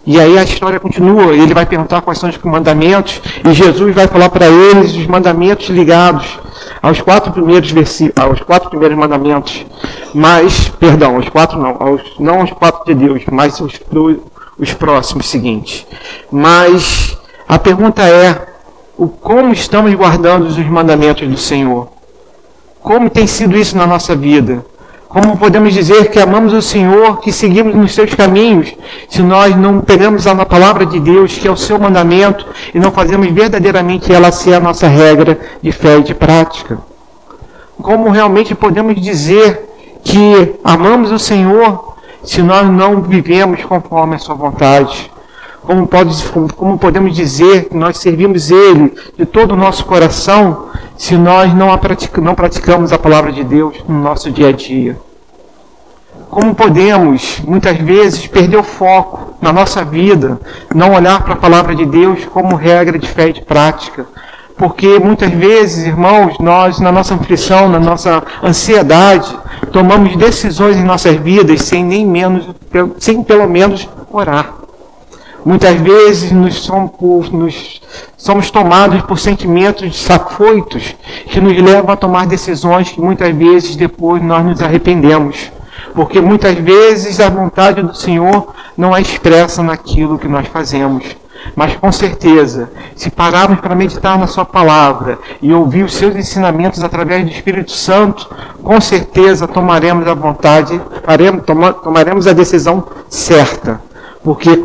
E 0.06 0.20
aí 0.20 0.38
a 0.38 0.44
história 0.44 0.80
continua, 0.80 1.34
ele 1.34 1.54
vai 1.54 1.66
perguntar 1.66 2.02
quais 2.02 2.18
são 2.18 2.30
os 2.30 2.38
mandamentos, 2.40 3.22
e 3.48 3.54
Jesus 3.54 3.94
vai 3.94 4.08
falar 4.08 4.30
para 4.30 4.48
eles 4.48 4.96
os 4.96 5.06
mandamentos 5.06 5.68
ligados 5.70 6.40
aos 6.82 7.00
quatro 7.00 7.32
primeiros 7.32 7.70
versículos, 7.70 8.18
aos 8.18 8.42
quatro 8.42 8.70
primeiros 8.70 8.98
mandamentos, 8.98 9.66
mas, 10.14 10.70
perdão, 10.80 11.18
aos 11.18 11.30
quatro 11.30 11.60
não, 11.60 11.78
aos, 11.80 12.02
não 12.20 12.42
aos 12.42 12.52
quatro 12.52 12.86
de 12.86 12.96
Deus, 12.96 13.24
mas 13.32 13.60
os, 13.60 13.74
os 14.58 14.74
próximos 14.74 15.28
seguintes. 15.28 15.86
Mas 16.32 17.16
a 17.50 17.58
pergunta 17.58 18.04
é, 18.04 18.48
o, 18.96 19.08
como 19.08 19.52
estamos 19.52 19.92
guardando 19.96 20.46
os 20.46 20.58
mandamentos 20.68 21.28
do 21.28 21.36
Senhor? 21.36 21.88
Como 22.80 23.10
tem 23.10 23.26
sido 23.26 23.58
isso 23.58 23.76
na 23.76 23.88
nossa 23.88 24.16
vida? 24.16 24.64
Como 25.08 25.36
podemos 25.36 25.74
dizer 25.74 26.12
que 26.12 26.20
amamos 26.20 26.54
o 26.54 26.62
Senhor, 26.62 27.20
que 27.20 27.32
seguimos 27.32 27.74
nos 27.74 27.96
seus 27.96 28.14
caminhos, 28.14 28.76
se 29.10 29.24
nós 29.24 29.56
não 29.56 29.82
pegamos 29.82 30.28
a 30.28 30.46
palavra 30.46 30.86
de 30.86 31.00
Deus, 31.00 31.40
que 31.40 31.48
é 31.48 31.52
o 31.52 31.58
seu 31.58 31.80
mandamento, 31.80 32.46
e 32.72 32.78
não 32.78 32.92
fazemos 32.92 33.28
verdadeiramente 33.32 34.14
ela 34.14 34.32
ser 34.32 34.54
a 34.54 34.60
nossa 34.60 34.88
regra 34.88 35.40
de 35.60 35.72
fé 35.72 35.98
e 35.98 36.04
de 36.04 36.14
prática? 36.14 36.78
Como 37.82 38.12
realmente 38.12 38.54
podemos 38.54 38.94
dizer 39.02 39.74
que 40.04 40.60
amamos 40.64 41.12
o 41.12 41.18
Senhor 41.18 41.96
se 42.24 42.44
nós 42.44 42.70
não 42.70 43.02
vivemos 43.02 43.64
conforme 43.64 44.18
a 44.18 44.20
sua 44.20 44.36
vontade? 44.36 45.10
Como, 45.64 45.88
pode, 45.88 46.24
como 46.56 46.78
podemos 46.78 47.16
dizer 47.16 47.70
que 47.70 47.78
nós 47.78 47.98
servimos 47.98 48.50
Ele 48.50 48.94
de 49.18 49.26
todo 49.26 49.52
o 49.52 49.58
nosso 49.58 49.86
coração 49.86 50.70
se 50.98 51.16
nós 51.16 51.54
não, 51.54 51.68
não 52.22 52.36
praticamos 52.36 52.92
a 52.92 52.98
palavra 52.98 53.32
de 53.32 53.44
Deus 53.44 53.76
no 53.88 54.02
nosso 54.02 54.32
dia 54.32 54.50
a 54.50 54.52
dia? 54.52 54.98
Como 56.30 56.54
podemos, 56.54 57.42
muitas 57.44 57.78
vezes, 57.78 58.28
perder 58.28 58.58
o 58.58 58.64
foco 58.64 59.34
na 59.42 59.52
nossa 59.52 59.84
vida, 59.84 60.40
não 60.74 60.94
olhar 60.94 61.24
para 61.24 61.34
a 61.34 61.38
palavra 61.38 61.74
de 61.74 61.86
Deus 61.86 62.24
como 62.26 62.56
regra 62.56 63.00
de 63.00 63.08
fé 63.08 63.30
e 63.30 63.34
de 63.34 63.42
prática? 63.42 64.06
Porque 64.56 65.00
muitas 65.00 65.32
vezes, 65.32 65.88
irmãos, 65.88 66.38
nós, 66.40 66.80
na 66.80 66.92
nossa 66.92 67.16
aflição, 67.16 67.68
na 67.68 67.80
nossa 67.80 68.22
ansiedade, 68.44 69.36
tomamos 69.72 70.16
decisões 70.18 70.78
em 70.78 70.84
nossas 70.84 71.16
vidas 71.16 71.64
sem 71.64 71.84
nem 71.84 72.06
menos, 72.06 72.48
sem 73.00 73.24
pelo 73.24 73.48
menos 73.50 73.90
orar. 74.12 74.59
Muitas 75.46 75.76
vezes 75.80 76.32
nos 76.32 76.56
somos, 76.56 77.30
nos 77.30 77.82
somos 78.18 78.52
tomados 78.52 79.02
por 79.04 79.18
sentimentos 79.18 79.98
safoitos 80.02 80.96
que 81.28 81.40
nos 81.40 81.58
levam 81.58 81.92
a 81.92 81.96
tomar 81.96 82.28
decisões 82.28 82.92
que 82.92 83.00
muitas 83.00 83.34
vezes 83.36 83.76
depois 83.76 84.22
nós 84.22 84.46
nos 84.46 84.62
arrependemos. 84.62 85.52
Porque 85.94 86.20
muitas 86.20 86.56
vezes 86.56 87.20
a 87.20 87.30
vontade 87.30 87.82
do 87.82 87.96
Senhor 87.96 88.54
não 88.78 88.96
é 88.96 89.02
expressa 89.02 89.64
naquilo 89.64 90.20
que 90.20 90.28
nós 90.28 90.48
fazemos. 90.48 91.04
Mas 91.56 91.76
com 91.76 91.92
certeza, 91.92 92.70
se 92.96 93.10
pararmos 93.10 93.62
para 93.62 93.74
meditar 93.74 94.18
na 94.18 94.28
Sua 94.28 94.46
palavra 94.46 95.18
e 95.42 95.54
ouvir 95.54 95.84
os 95.84 95.94
seus 95.94 96.16
ensinamentos 96.16 96.84
através 96.84 97.24
do 97.24 97.32
Espírito 97.32 97.72
Santo, 97.72 98.30
com 98.62 98.80
certeza 98.82 99.48
tomaremos 99.48 100.08
a 100.08 100.14
vontade, 100.14 100.80
faremos, 101.04 101.44
tomaremos 101.82 102.28
a 102.28 102.34
decisão 102.34 102.86
certa. 103.08 103.82
Porque 104.22 104.64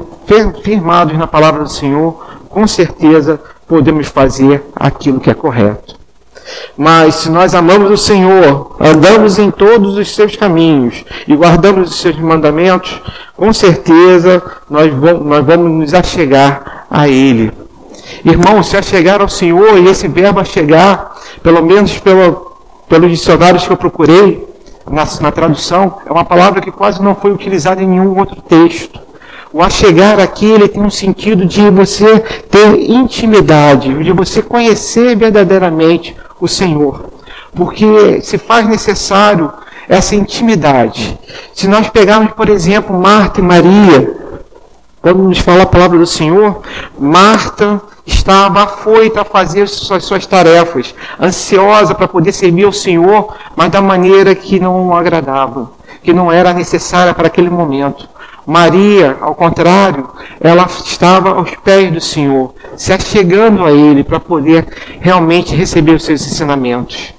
firmados 0.62 1.16
na 1.16 1.26
palavra 1.26 1.62
do 1.62 1.70
Senhor, 1.70 2.24
com 2.48 2.66
certeza 2.66 3.40
podemos 3.66 4.08
fazer 4.08 4.64
aquilo 4.74 5.20
que 5.20 5.30
é 5.30 5.34
correto. 5.34 5.96
Mas 6.76 7.16
se 7.16 7.30
nós 7.30 7.54
amamos 7.54 7.90
o 7.90 7.96
Senhor, 7.96 8.76
andamos 8.78 9.38
em 9.38 9.50
todos 9.50 9.96
os 9.96 10.14
seus 10.14 10.36
caminhos 10.36 11.04
e 11.26 11.34
guardamos 11.34 11.90
os 11.90 11.96
seus 12.00 12.18
mandamentos, 12.18 13.00
com 13.36 13.52
certeza 13.52 14.42
nós 14.68 14.92
vamos, 14.92 15.26
nós 15.26 15.44
vamos 15.44 15.70
nos 15.70 15.94
achegar 15.94 16.86
a 16.90 17.08
Ele. 17.08 17.52
Irmão, 18.24 18.62
se 18.62 18.76
achegar 18.76 19.20
ao 19.20 19.28
Senhor, 19.28 19.78
e 19.78 19.88
esse 19.88 20.06
verbo 20.08 20.40
achegar, 20.40 21.14
pelo 21.42 21.64
menos 21.64 21.98
pelo, 21.98 22.52
pelos 22.88 23.10
dicionários 23.10 23.66
que 23.66 23.72
eu 23.72 23.76
procurei 23.76 24.46
na, 24.90 25.04
na 25.20 25.32
tradução, 25.32 25.98
é 26.06 26.12
uma 26.12 26.24
palavra 26.24 26.60
que 26.60 26.70
quase 26.70 27.02
não 27.02 27.14
foi 27.14 27.32
utilizada 27.32 27.82
em 27.82 27.86
nenhum 27.86 28.18
outro 28.18 28.40
texto. 28.42 29.03
O 29.54 29.62
achegar 29.62 30.18
aqui, 30.18 30.46
ele 30.46 30.66
tem 30.66 30.82
um 30.82 30.90
sentido 30.90 31.46
de 31.46 31.70
você 31.70 32.18
ter 32.50 32.90
intimidade, 32.90 34.02
de 34.02 34.10
você 34.10 34.42
conhecer 34.42 35.14
verdadeiramente 35.14 36.16
o 36.40 36.48
Senhor. 36.48 37.04
Porque 37.54 38.20
se 38.20 38.36
faz 38.36 38.66
necessário 38.66 39.52
essa 39.88 40.16
intimidade. 40.16 41.16
Se 41.54 41.68
nós 41.68 41.88
pegarmos, 41.88 42.32
por 42.32 42.48
exemplo, 42.48 42.98
Marta 42.98 43.38
e 43.38 43.44
Maria, 43.44 44.16
quando 45.00 45.22
nos 45.22 45.38
fala 45.38 45.62
a 45.62 45.66
palavra 45.66 46.00
do 46.00 46.06
Senhor, 46.06 46.60
Marta 46.98 47.80
estava 48.04 48.64
afoita 48.64 49.20
a 49.20 49.24
fazer 49.24 49.68
suas, 49.68 50.04
suas 50.04 50.26
tarefas, 50.26 50.92
ansiosa 51.22 51.94
para 51.94 52.08
poder 52.08 52.32
servir 52.32 52.64
ao 52.64 52.72
Senhor, 52.72 53.32
mas 53.54 53.70
da 53.70 53.80
maneira 53.80 54.34
que 54.34 54.58
não 54.58 54.92
agradava, 54.92 55.70
que 56.02 56.12
não 56.12 56.32
era 56.32 56.52
necessária 56.52 57.14
para 57.14 57.28
aquele 57.28 57.50
momento. 57.50 58.13
Maria, 58.46 59.16
ao 59.20 59.34
contrário, 59.34 60.08
ela 60.40 60.66
estava 60.84 61.30
aos 61.30 61.50
pés 61.56 61.90
do 61.92 62.00
Senhor, 62.00 62.54
se 62.76 62.92
achegando 62.92 63.64
a 63.64 63.72
Ele 63.72 64.04
para 64.04 64.20
poder 64.20 64.66
realmente 65.00 65.54
receber 65.54 65.92
os 65.92 66.04
seus 66.04 66.26
ensinamentos. 66.26 67.14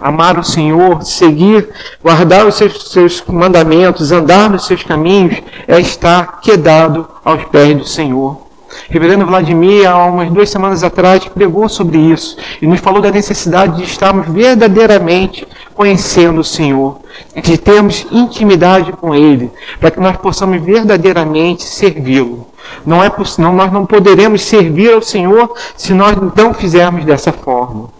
Amar 0.00 0.38
o 0.38 0.44
Senhor, 0.44 1.02
seguir, 1.02 1.68
guardar 2.02 2.46
os 2.46 2.54
seus, 2.54 2.90
seus 2.92 3.24
mandamentos, 3.26 4.12
andar 4.12 4.48
nos 4.50 4.66
seus 4.66 4.82
caminhos, 4.84 5.42
é 5.66 5.80
estar 5.80 6.40
quedado 6.40 7.08
aos 7.24 7.44
pés 7.46 7.76
do 7.76 7.84
Senhor. 7.84 8.48
Reverendo 8.88 9.26
Vladimir, 9.26 9.88
há 9.88 10.04
umas 10.04 10.30
duas 10.30 10.50
semanas 10.50 10.84
atrás, 10.84 11.26
pregou 11.28 11.68
sobre 11.68 11.98
isso 11.98 12.36
e 12.60 12.66
nos 12.66 12.80
falou 12.80 13.00
da 13.00 13.10
necessidade 13.10 13.78
de 13.78 13.84
estarmos 13.84 14.28
verdadeiramente 14.28 15.46
conhecendo 15.78 16.40
o 16.40 16.44
Senhor, 16.44 16.98
de 17.40 17.56
termos 17.56 18.04
intimidade 18.10 18.90
com 18.90 19.14
Ele, 19.14 19.48
para 19.78 19.92
que 19.92 20.00
nós 20.00 20.16
possamos 20.16 20.60
verdadeiramente 20.60 21.62
servi-lo. 21.62 22.48
Não 22.84 23.02
é 23.02 23.08
não, 23.38 23.52
nós 23.52 23.70
não 23.70 23.86
poderemos 23.86 24.42
servir 24.42 24.92
ao 24.92 25.00
Senhor 25.00 25.54
se 25.76 25.94
nós 25.94 26.16
não 26.34 26.52
fizermos 26.52 27.04
dessa 27.04 27.30
forma. 27.30 27.90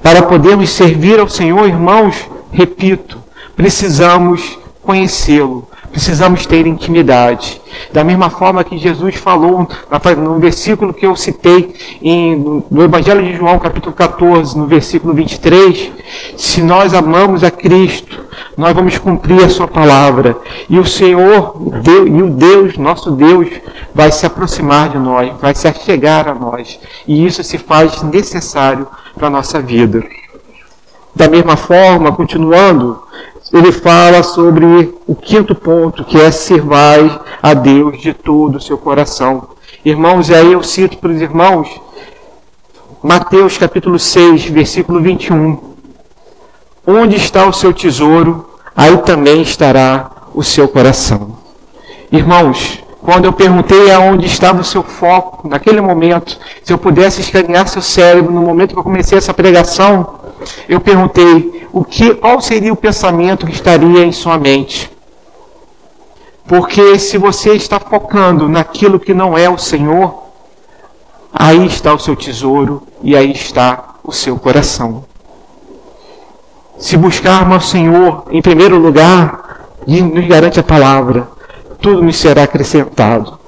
Para 0.00 0.22
podermos 0.22 0.70
servir 0.70 1.18
ao 1.18 1.28
Senhor, 1.28 1.66
irmãos, 1.66 2.14
repito, 2.52 3.18
precisamos 3.56 4.56
conhecê-lo, 4.80 5.66
precisamos 5.94 6.44
ter 6.44 6.66
intimidade. 6.66 7.62
Da 7.92 8.02
mesma 8.02 8.28
forma 8.28 8.64
que 8.64 8.76
Jesus 8.76 9.14
falou 9.14 9.68
no 10.18 10.38
versículo 10.40 10.92
que 10.92 11.06
eu 11.06 11.14
citei 11.14 11.72
em, 12.02 12.64
no 12.68 12.82
Evangelho 12.82 13.22
de 13.22 13.36
João, 13.36 13.60
capítulo 13.60 13.94
14, 13.94 14.58
no 14.58 14.66
versículo 14.66 15.14
23, 15.14 15.92
se 16.36 16.62
nós 16.62 16.92
amamos 16.92 17.44
a 17.44 17.50
Cristo, 17.50 18.24
nós 18.56 18.74
vamos 18.74 18.98
cumprir 18.98 19.44
a 19.44 19.48
sua 19.48 19.68
palavra. 19.68 20.36
E 20.68 20.80
o 20.80 20.84
Senhor, 20.84 21.56
Deus, 21.80 22.08
e 22.08 22.22
o 22.22 22.28
Deus, 22.28 22.76
nosso 22.76 23.12
Deus, 23.12 23.48
vai 23.94 24.10
se 24.10 24.26
aproximar 24.26 24.88
de 24.88 24.98
nós, 24.98 25.32
vai 25.40 25.54
se 25.54 25.68
achegar 25.68 26.28
a 26.28 26.34
nós. 26.34 26.80
E 27.06 27.24
isso 27.24 27.44
se 27.44 27.56
faz 27.56 28.02
necessário 28.02 28.88
para 29.14 29.28
a 29.28 29.30
nossa 29.30 29.62
vida. 29.62 30.02
Da 31.14 31.28
mesma 31.28 31.56
forma, 31.56 32.10
continuando, 32.10 33.00
ele 33.54 33.70
fala 33.70 34.24
sobre 34.24 34.92
o 35.06 35.14
quinto 35.14 35.54
ponto, 35.54 36.04
que 36.04 36.20
é 36.20 36.32
servai 36.32 37.20
a 37.40 37.54
Deus 37.54 38.00
de 38.00 38.12
todo 38.12 38.56
o 38.56 38.60
seu 38.60 38.76
coração. 38.76 39.46
Irmãos, 39.84 40.28
e 40.28 40.34
aí 40.34 40.52
eu 40.52 40.62
cito 40.64 40.98
para 40.98 41.12
os 41.12 41.20
irmãos 41.20 41.80
Mateus 43.00 43.56
capítulo 43.56 43.96
6, 43.96 44.46
versículo 44.46 45.00
21. 45.00 45.74
Onde 46.84 47.14
está 47.14 47.46
o 47.46 47.52
seu 47.52 47.72
tesouro, 47.72 48.44
aí 48.74 48.98
também 48.98 49.40
estará 49.42 50.10
o 50.34 50.42
seu 50.42 50.66
coração. 50.66 51.36
Irmãos, 52.10 52.82
quando 53.02 53.26
eu 53.26 53.32
perguntei 53.32 53.92
aonde 53.92 54.26
estava 54.26 54.62
o 54.62 54.64
seu 54.64 54.82
foco, 54.82 55.46
naquele 55.46 55.80
momento, 55.80 56.36
se 56.64 56.72
eu 56.72 56.78
pudesse 56.78 57.20
escanear 57.20 57.68
seu 57.68 57.82
cérebro 57.82 58.32
no 58.32 58.40
momento 58.40 58.72
que 58.72 58.78
eu 58.80 58.84
comecei 58.84 59.16
essa 59.16 59.32
pregação, 59.32 60.23
eu 60.68 60.80
perguntei 60.80 61.66
o 61.72 61.84
que, 61.84 62.14
qual 62.14 62.40
seria 62.40 62.72
o 62.72 62.76
pensamento 62.76 63.46
que 63.46 63.52
estaria 63.52 64.04
em 64.04 64.12
sua 64.12 64.38
mente. 64.38 64.90
Porque 66.46 66.98
se 66.98 67.16
você 67.16 67.54
está 67.54 67.80
focando 67.80 68.48
naquilo 68.48 69.00
que 69.00 69.14
não 69.14 69.36
é 69.36 69.48
o 69.48 69.56
Senhor, 69.56 70.24
aí 71.32 71.66
está 71.66 71.94
o 71.94 71.98
seu 71.98 72.14
tesouro 72.14 72.82
e 73.02 73.16
aí 73.16 73.32
está 73.32 73.94
o 74.04 74.12
seu 74.12 74.38
coração. 74.38 75.04
Se 76.78 76.96
buscarmos 76.96 77.64
o 77.64 77.68
Senhor 77.68 78.24
em 78.30 78.42
primeiro 78.42 78.78
lugar, 78.78 79.68
nos 79.86 80.26
garante 80.26 80.60
a 80.60 80.62
palavra, 80.62 81.28
tudo 81.80 82.02
nos 82.02 82.16
será 82.16 82.42
acrescentado. 82.42 83.38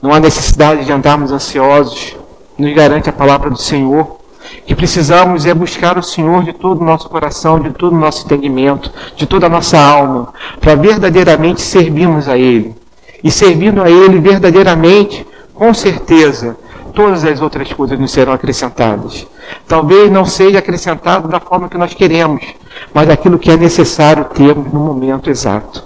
Não 0.00 0.14
há 0.14 0.20
necessidade 0.20 0.84
de 0.84 0.92
andarmos 0.92 1.32
ansiosos, 1.32 2.16
nos 2.56 2.74
garante 2.74 3.10
a 3.10 3.12
palavra 3.12 3.50
do 3.50 3.58
Senhor 3.58 4.19
que 4.66 4.74
precisamos 4.74 5.46
é 5.46 5.54
buscar 5.54 5.98
o 5.98 6.02
Senhor 6.02 6.44
de 6.44 6.52
todo 6.52 6.80
o 6.80 6.84
nosso 6.84 7.08
coração, 7.08 7.60
de 7.60 7.70
todo 7.70 7.94
o 7.94 7.98
nosso 7.98 8.24
entendimento, 8.24 8.92
de 9.16 9.26
toda 9.26 9.46
a 9.46 9.50
nossa 9.50 9.78
alma, 9.78 10.32
para 10.60 10.74
verdadeiramente 10.74 11.60
servirmos 11.60 12.28
a 12.28 12.36
Ele. 12.36 12.74
E 13.22 13.30
servindo 13.30 13.82
a 13.82 13.90
Ele 13.90 14.18
verdadeiramente, 14.18 15.26
com 15.54 15.74
certeza, 15.74 16.56
todas 16.94 17.24
as 17.24 17.40
outras 17.40 17.72
coisas 17.72 17.98
nos 17.98 18.10
serão 18.10 18.32
acrescentadas. 18.32 19.26
Talvez 19.66 20.10
não 20.10 20.24
seja 20.24 20.58
acrescentado 20.58 21.28
da 21.28 21.40
forma 21.40 21.68
que 21.68 21.78
nós 21.78 21.94
queremos, 21.94 22.44
mas 22.92 23.08
aquilo 23.08 23.38
que 23.38 23.50
é 23.50 23.56
necessário 23.56 24.24
termos 24.26 24.72
no 24.72 24.80
momento 24.80 25.30
exato. 25.30 25.82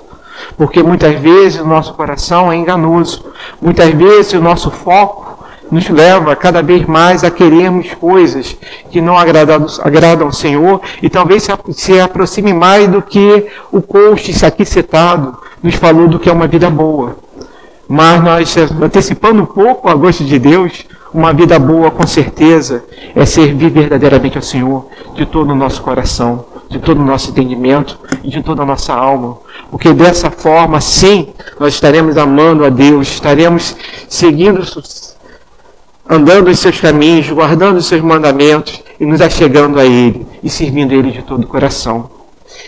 Porque 0.56 0.82
muitas 0.82 1.18
vezes 1.20 1.60
o 1.60 1.66
nosso 1.66 1.94
coração 1.94 2.52
é 2.52 2.56
enganoso, 2.56 3.24
muitas 3.60 3.90
vezes 3.90 4.32
o 4.34 4.40
nosso 4.40 4.70
foco 4.70 5.33
nos 5.74 5.88
leva 5.88 6.36
cada 6.36 6.62
vez 6.62 6.86
mais 6.86 7.24
a 7.24 7.32
querermos 7.32 7.92
coisas 7.94 8.56
que 8.92 9.00
não 9.00 9.18
agradam, 9.18 10.26
ao 10.26 10.32
Senhor 10.32 10.80
e 11.02 11.10
talvez 11.10 11.48
se 11.72 12.00
aproxime 12.00 12.52
mais 12.52 12.86
do 12.86 13.02
que 13.02 13.48
o 13.72 13.82
coach 13.82 14.32
aqui 14.46 14.64
citado 14.64 15.36
nos 15.60 15.74
falou 15.74 16.06
do 16.06 16.20
que 16.20 16.28
é 16.28 16.32
uma 16.32 16.46
vida 16.46 16.70
boa. 16.70 17.16
Mas 17.88 18.22
nós, 18.22 18.56
antecipando 18.80 19.42
um 19.42 19.46
pouco 19.46 19.88
a 19.88 19.94
gosto 19.96 20.22
de 20.22 20.38
Deus, 20.38 20.84
uma 21.12 21.32
vida 21.32 21.58
boa 21.58 21.90
com 21.90 22.06
certeza 22.06 22.84
é 23.12 23.26
servir 23.26 23.70
verdadeiramente 23.70 24.36
ao 24.36 24.42
Senhor 24.44 24.86
de 25.16 25.26
todo 25.26 25.50
o 25.50 25.56
nosso 25.56 25.82
coração, 25.82 26.44
de 26.68 26.78
todo 26.78 27.00
o 27.00 27.04
nosso 27.04 27.30
entendimento 27.30 27.98
e 28.22 28.30
de 28.30 28.44
toda 28.44 28.62
a 28.62 28.66
nossa 28.66 28.94
alma. 28.94 29.38
Porque 29.72 29.92
dessa 29.92 30.30
forma, 30.30 30.80
sim, 30.80 31.34
nós 31.58 31.74
estaremos 31.74 32.16
amando 32.16 32.64
a 32.64 32.68
Deus, 32.68 33.08
estaremos 33.08 33.74
seguindo 34.08 34.62
andando 36.08 36.50
em 36.50 36.54
seus 36.54 36.80
caminhos, 36.80 37.28
guardando 37.30 37.78
os 37.78 37.86
seus 37.86 38.02
mandamentos 38.02 38.82
e 38.98 39.06
nos 39.06 39.20
achegando 39.20 39.78
a 39.78 39.84
Ele 39.84 40.26
e 40.42 40.50
servindo 40.50 40.92
Ele 40.92 41.10
de 41.10 41.22
todo 41.22 41.44
o 41.44 41.46
coração. 41.46 42.10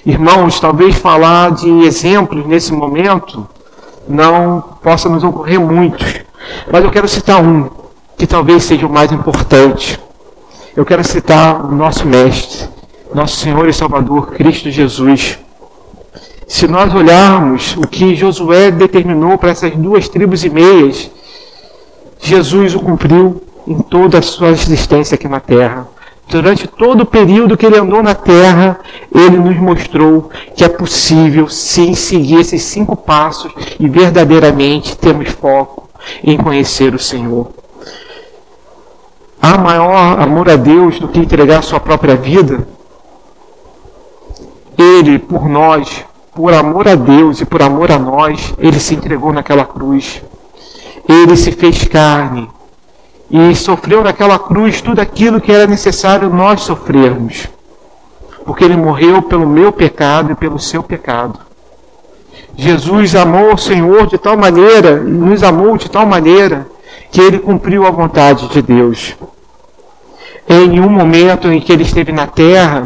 Irmãos, 0.04 0.58
talvez 0.60 0.96
falar 0.96 1.52
de 1.52 1.68
exemplos 1.84 2.46
nesse 2.46 2.72
momento 2.72 3.46
não 4.08 4.60
possa 4.82 5.08
nos 5.08 5.24
ocorrer 5.24 5.60
muitos, 5.60 6.20
mas 6.70 6.84
eu 6.84 6.90
quero 6.90 7.08
citar 7.08 7.42
um 7.42 7.68
que 8.16 8.26
talvez 8.26 8.64
seja 8.64 8.86
o 8.86 8.90
mais 8.90 9.12
importante. 9.12 10.00
Eu 10.74 10.84
quero 10.84 11.02
citar 11.04 11.64
o 11.64 11.74
nosso 11.74 12.06
Mestre, 12.06 12.68
nosso 13.14 13.36
Senhor 13.36 13.68
e 13.68 13.72
Salvador, 13.72 14.32
Cristo 14.32 14.70
Jesus. 14.70 15.38
Se 16.46 16.68
nós 16.68 16.94
olharmos 16.94 17.76
o 17.76 17.86
que 17.86 18.14
Josué 18.14 18.70
determinou 18.70 19.36
para 19.36 19.50
essas 19.50 19.74
duas 19.74 20.08
tribos 20.08 20.44
e 20.44 20.50
meias, 20.50 21.10
Jesus 22.18 22.74
o 22.74 22.80
cumpriu 22.80 23.42
em 23.66 23.78
toda 23.78 24.18
a 24.18 24.22
sua 24.22 24.50
existência 24.50 25.14
aqui 25.14 25.28
na 25.28 25.40
terra. 25.40 25.88
Durante 26.28 26.66
todo 26.66 27.02
o 27.02 27.06
período 27.06 27.56
que 27.56 27.64
ele 27.64 27.78
andou 27.78 28.02
na 28.02 28.14
terra, 28.14 28.80
ele 29.14 29.36
nos 29.36 29.56
mostrou 29.56 30.30
que 30.56 30.64
é 30.64 30.68
possível 30.68 31.48
sim 31.48 31.94
seguir 31.94 32.40
esses 32.40 32.62
cinco 32.62 32.96
passos 32.96 33.52
e 33.78 33.88
verdadeiramente 33.88 34.96
termos 34.96 35.28
foco 35.30 35.88
em 36.24 36.36
conhecer 36.36 36.94
o 36.94 36.98
Senhor. 36.98 37.48
Há 39.40 39.56
maior 39.56 40.20
amor 40.20 40.48
a 40.50 40.56
Deus 40.56 40.98
do 40.98 41.06
que 41.06 41.20
entregar 41.20 41.62
sua 41.62 41.78
própria 41.78 42.16
vida? 42.16 42.66
Ele, 44.76 45.18
por 45.18 45.48
nós, 45.48 46.04
por 46.34 46.52
amor 46.52 46.88
a 46.88 46.96
Deus 46.96 47.40
e 47.40 47.46
por 47.46 47.62
amor 47.62 47.92
a 47.92 47.98
nós, 47.98 48.52
ele 48.58 48.80
se 48.80 48.94
entregou 48.94 49.32
naquela 49.32 49.64
cruz 49.64 50.22
ele 51.08 51.36
se 51.36 51.52
fez 51.52 51.84
carne 51.84 52.48
e 53.30 53.54
sofreu 53.54 54.02
naquela 54.02 54.38
cruz 54.38 54.80
tudo 54.80 55.00
aquilo 55.00 55.40
que 55.40 55.52
era 55.52 55.66
necessário 55.66 56.30
nós 56.30 56.62
sofrermos. 56.62 57.48
Porque 58.44 58.64
ele 58.64 58.76
morreu 58.76 59.22
pelo 59.22 59.46
meu 59.46 59.72
pecado 59.72 60.32
e 60.32 60.34
pelo 60.34 60.58
seu 60.58 60.82
pecado. 60.82 61.38
Jesus 62.56 63.14
amou 63.14 63.54
o 63.54 63.58
Senhor 63.58 64.06
de 64.06 64.16
tal 64.16 64.36
maneira, 64.36 64.96
nos 64.96 65.42
amou 65.42 65.76
de 65.76 65.90
tal 65.90 66.06
maneira, 66.06 66.66
que 67.10 67.20
ele 67.20 67.38
cumpriu 67.38 67.86
a 67.86 67.90
vontade 67.90 68.48
de 68.48 68.62
Deus. 68.62 69.14
Em 70.48 70.80
um 70.80 70.88
momento 70.88 71.48
em 71.48 71.60
que 71.60 71.72
ele 71.72 71.82
esteve 71.82 72.12
na 72.12 72.26
terra, 72.26 72.84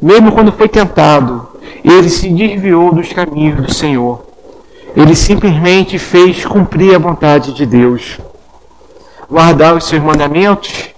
mesmo 0.00 0.32
quando 0.32 0.50
foi 0.50 0.68
tentado, 0.68 1.46
ele 1.84 2.08
se 2.08 2.28
desviou 2.28 2.92
dos 2.94 3.12
caminhos 3.12 3.60
do 3.66 3.72
Senhor. 3.72 4.31
Ele 4.96 5.14
simplesmente 5.14 5.98
fez 5.98 6.44
cumprir 6.44 6.94
a 6.94 6.98
vontade 6.98 7.52
de 7.52 7.64
Deus. 7.64 8.18
Guardar 9.30 9.74
os 9.74 9.84
seus 9.84 10.02
mandamentos, 10.02 10.90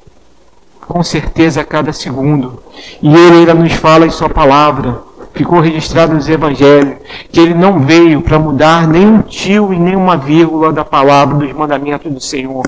com 0.80 1.02
certeza 1.02 1.60
a 1.60 1.64
cada 1.64 1.92
segundo. 1.92 2.62
E 3.00 3.14
ele 3.14 3.38
ainda 3.38 3.54
nos 3.54 3.72
fala 3.72 4.06
em 4.06 4.10
sua 4.10 4.28
palavra 4.28 5.02
ficou 5.34 5.60
registrado 5.60 6.14
nos 6.14 6.28
evangelhos, 6.28 6.96
que 7.30 7.40
ele 7.40 7.54
não 7.54 7.80
veio 7.80 8.22
para 8.22 8.38
mudar 8.38 8.86
nem 8.86 9.06
um 9.06 9.20
tio 9.20 9.74
e 9.74 9.78
nem 9.78 9.96
uma 9.96 10.16
vírgula 10.16 10.72
da 10.72 10.84
palavra 10.84 11.36
dos 11.36 11.52
mandamentos 11.52 12.10
do 12.10 12.20
Senhor, 12.20 12.64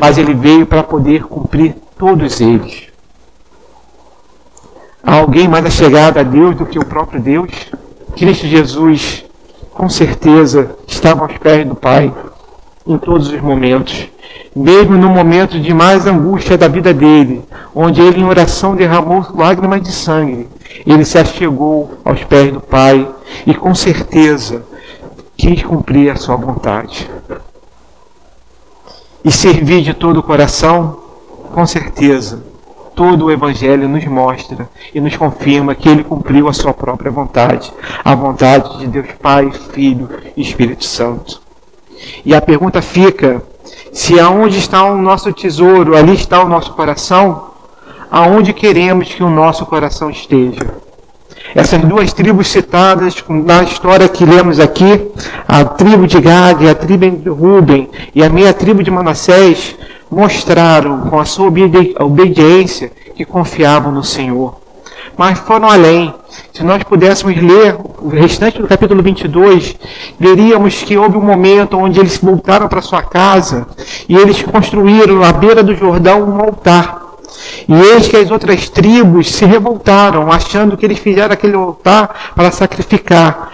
mas 0.00 0.16
ele 0.16 0.32
veio 0.32 0.66
para 0.66 0.82
poder 0.82 1.24
cumprir 1.24 1.76
todos 1.98 2.40
eles. 2.40 2.86
Há 5.04 5.16
alguém 5.16 5.46
mais 5.46 5.66
achegado 5.66 6.18
a 6.18 6.22
Deus 6.22 6.56
do 6.56 6.66
que 6.66 6.78
o 6.78 6.84
próprio 6.84 7.20
Deus? 7.20 7.50
Cristo 8.16 8.46
Jesus, 8.46 9.24
com 9.76 9.90
certeza, 9.90 10.74
estava 10.86 11.26
aos 11.26 11.36
pés 11.36 11.66
do 11.66 11.74
Pai 11.74 12.10
em 12.86 12.96
todos 12.96 13.28
os 13.28 13.40
momentos. 13.42 14.08
Mesmo 14.54 14.96
no 14.96 15.10
momento 15.10 15.60
de 15.60 15.74
mais 15.74 16.06
angústia 16.06 16.56
da 16.56 16.66
vida 16.66 16.94
dele, 16.94 17.44
onde 17.74 18.00
ele 18.00 18.20
em 18.20 18.24
oração 18.24 18.74
derramou 18.74 19.26
lágrimas 19.34 19.82
de 19.82 19.92
sangue, 19.92 20.48
ele 20.86 21.04
se 21.04 21.18
achegou 21.18 21.98
aos 22.02 22.24
pés 22.24 22.50
do 22.50 22.60
Pai 22.60 23.06
e 23.46 23.52
com 23.52 23.74
certeza 23.74 24.64
quis 25.36 25.62
cumprir 25.62 26.10
a 26.10 26.16
sua 26.16 26.36
vontade. 26.36 27.10
E 29.22 29.30
servir 29.30 29.82
de 29.82 29.92
todo 29.92 30.20
o 30.20 30.22
coração, 30.22 31.00
com 31.52 31.66
certeza, 31.66 32.42
todo 32.96 33.26
o 33.26 33.30
Evangelho 33.30 33.86
nos 33.86 34.04
mostra 34.06 34.68
e 34.94 35.00
nos 35.00 35.14
confirma 35.14 35.74
que 35.74 35.86
ele 35.86 36.02
cumpriu 36.02 36.48
a 36.48 36.52
sua 36.54 36.72
própria 36.72 37.10
vontade, 37.10 37.70
a 38.02 38.14
vontade 38.14 38.78
de 38.78 38.86
Deus 38.86 39.08
Pai, 39.20 39.52
Filho 39.72 40.08
e 40.34 40.40
Espírito 40.40 40.84
Santo. 40.84 41.42
E 42.24 42.34
a 42.34 42.40
pergunta 42.40 42.80
fica: 42.80 43.42
se 43.92 44.18
aonde 44.18 44.58
está 44.58 44.82
o 44.84 44.96
nosso 44.96 45.30
tesouro, 45.32 45.94
ali 45.94 46.14
está 46.14 46.42
o 46.42 46.48
nosso 46.48 46.72
coração, 46.72 47.50
aonde 48.10 48.54
queremos 48.54 49.14
que 49.14 49.22
o 49.22 49.28
nosso 49.30 49.66
coração 49.66 50.08
esteja? 50.10 50.66
Essas 51.54 51.82
duas 51.82 52.12
tribos 52.14 52.48
citadas 52.48 53.22
na 53.28 53.62
história 53.62 54.08
que 54.08 54.24
lemos 54.24 54.58
aqui, 54.58 55.10
a 55.46 55.64
tribo 55.64 56.06
de 56.06 56.20
Gad, 56.20 56.66
a 56.66 56.74
tribo 56.74 57.10
de 57.10 57.28
Ruben 57.28 57.90
e 58.14 58.24
a 58.24 58.28
minha 58.30 58.52
tribo 58.54 58.82
de 58.82 58.90
Manassés, 58.90 59.76
mostraram 60.10 61.02
com 61.08 61.18
a 61.18 61.24
sua 61.24 61.48
obediência 62.00 62.92
que 63.14 63.24
confiavam 63.24 63.92
no 63.92 64.04
Senhor. 64.04 64.56
Mas 65.16 65.38
foram 65.38 65.68
além. 65.68 66.12
Se 66.52 66.62
nós 66.62 66.82
pudéssemos 66.82 67.36
ler 67.36 67.76
o 68.00 68.08
restante 68.08 68.60
do 68.60 68.68
capítulo 68.68 69.02
22, 69.02 69.74
veríamos 70.18 70.82
que 70.82 70.96
houve 70.96 71.16
um 71.16 71.22
momento 71.22 71.78
onde 71.78 71.98
eles 71.98 72.18
voltaram 72.18 72.68
para 72.68 72.82
sua 72.82 73.02
casa 73.02 73.66
e 74.08 74.14
eles 74.14 74.42
construíram 74.42 75.22
à 75.22 75.32
beira 75.32 75.62
do 75.62 75.74
Jordão 75.74 76.22
um 76.22 76.40
altar. 76.40 77.06
E 77.68 77.74
eis 77.74 78.08
que 78.08 78.16
as 78.16 78.30
outras 78.30 78.68
tribos 78.68 79.34
se 79.34 79.44
revoltaram, 79.44 80.30
achando 80.30 80.76
que 80.76 80.84
eles 80.84 80.98
fizeram 80.98 81.32
aquele 81.32 81.56
altar 81.56 82.32
para 82.34 82.50
sacrificar, 82.50 83.50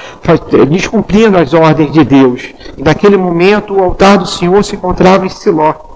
descumprindo 0.68 1.38
as 1.38 1.54
ordens 1.54 1.92
de 1.92 2.04
Deus. 2.04 2.42
Naquele 2.76 3.16
momento 3.16 3.74
o 3.74 3.82
altar 3.82 4.18
do 4.18 4.26
Senhor 4.26 4.62
se 4.64 4.76
encontrava 4.76 5.24
em 5.24 5.30
Siló. 5.30 5.91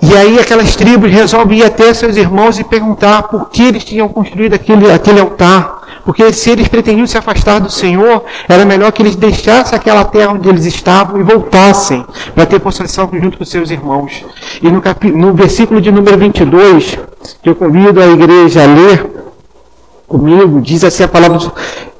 E 0.00 0.16
aí 0.16 0.38
aquelas 0.38 0.76
tribos 0.76 1.10
resolvem 1.10 1.58
ir 1.58 1.64
até 1.64 1.92
seus 1.92 2.16
irmãos 2.16 2.58
e 2.58 2.64
perguntar 2.64 3.24
por 3.24 3.50
que 3.50 3.64
eles 3.64 3.84
tinham 3.84 4.08
construído 4.08 4.54
aquele, 4.54 4.90
aquele 4.90 5.20
altar. 5.20 5.78
Porque 6.04 6.32
se 6.32 6.50
eles 6.50 6.68
pretendiam 6.68 7.06
se 7.06 7.18
afastar 7.18 7.58
do 7.58 7.70
Senhor, 7.70 8.24
era 8.48 8.64
melhor 8.64 8.92
que 8.92 9.02
eles 9.02 9.16
deixassem 9.16 9.76
aquela 9.76 10.04
terra 10.04 10.32
onde 10.32 10.48
eles 10.48 10.64
estavam 10.64 11.20
e 11.20 11.24
voltassem 11.24 12.06
para 12.34 12.46
ter 12.46 12.60
possessão 12.60 13.10
junto 13.12 13.36
com 13.36 13.44
seus 13.44 13.70
irmãos. 13.70 14.24
E 14.62 14.70
no, 14.70 14.80
cap... 14.80 15.10
no 15.10 15.34
versículo 15.34 15.80
de 15.80 15.90
número 15.90 16.16
22, 16.16 16.98
que 17.42 17.50
eu 17.50 17.56
convido 17.56 18.00
a 18.00 18.06
igreja 18.06 18.62
a 18.62 18.66
ler 18.66 19.04
comigo, 20.06 20.60
diz 20.60 20.84
assim 20.84 21.02
a 21.02 21.08
palavra 21.08 21.38
de 21.38 21.50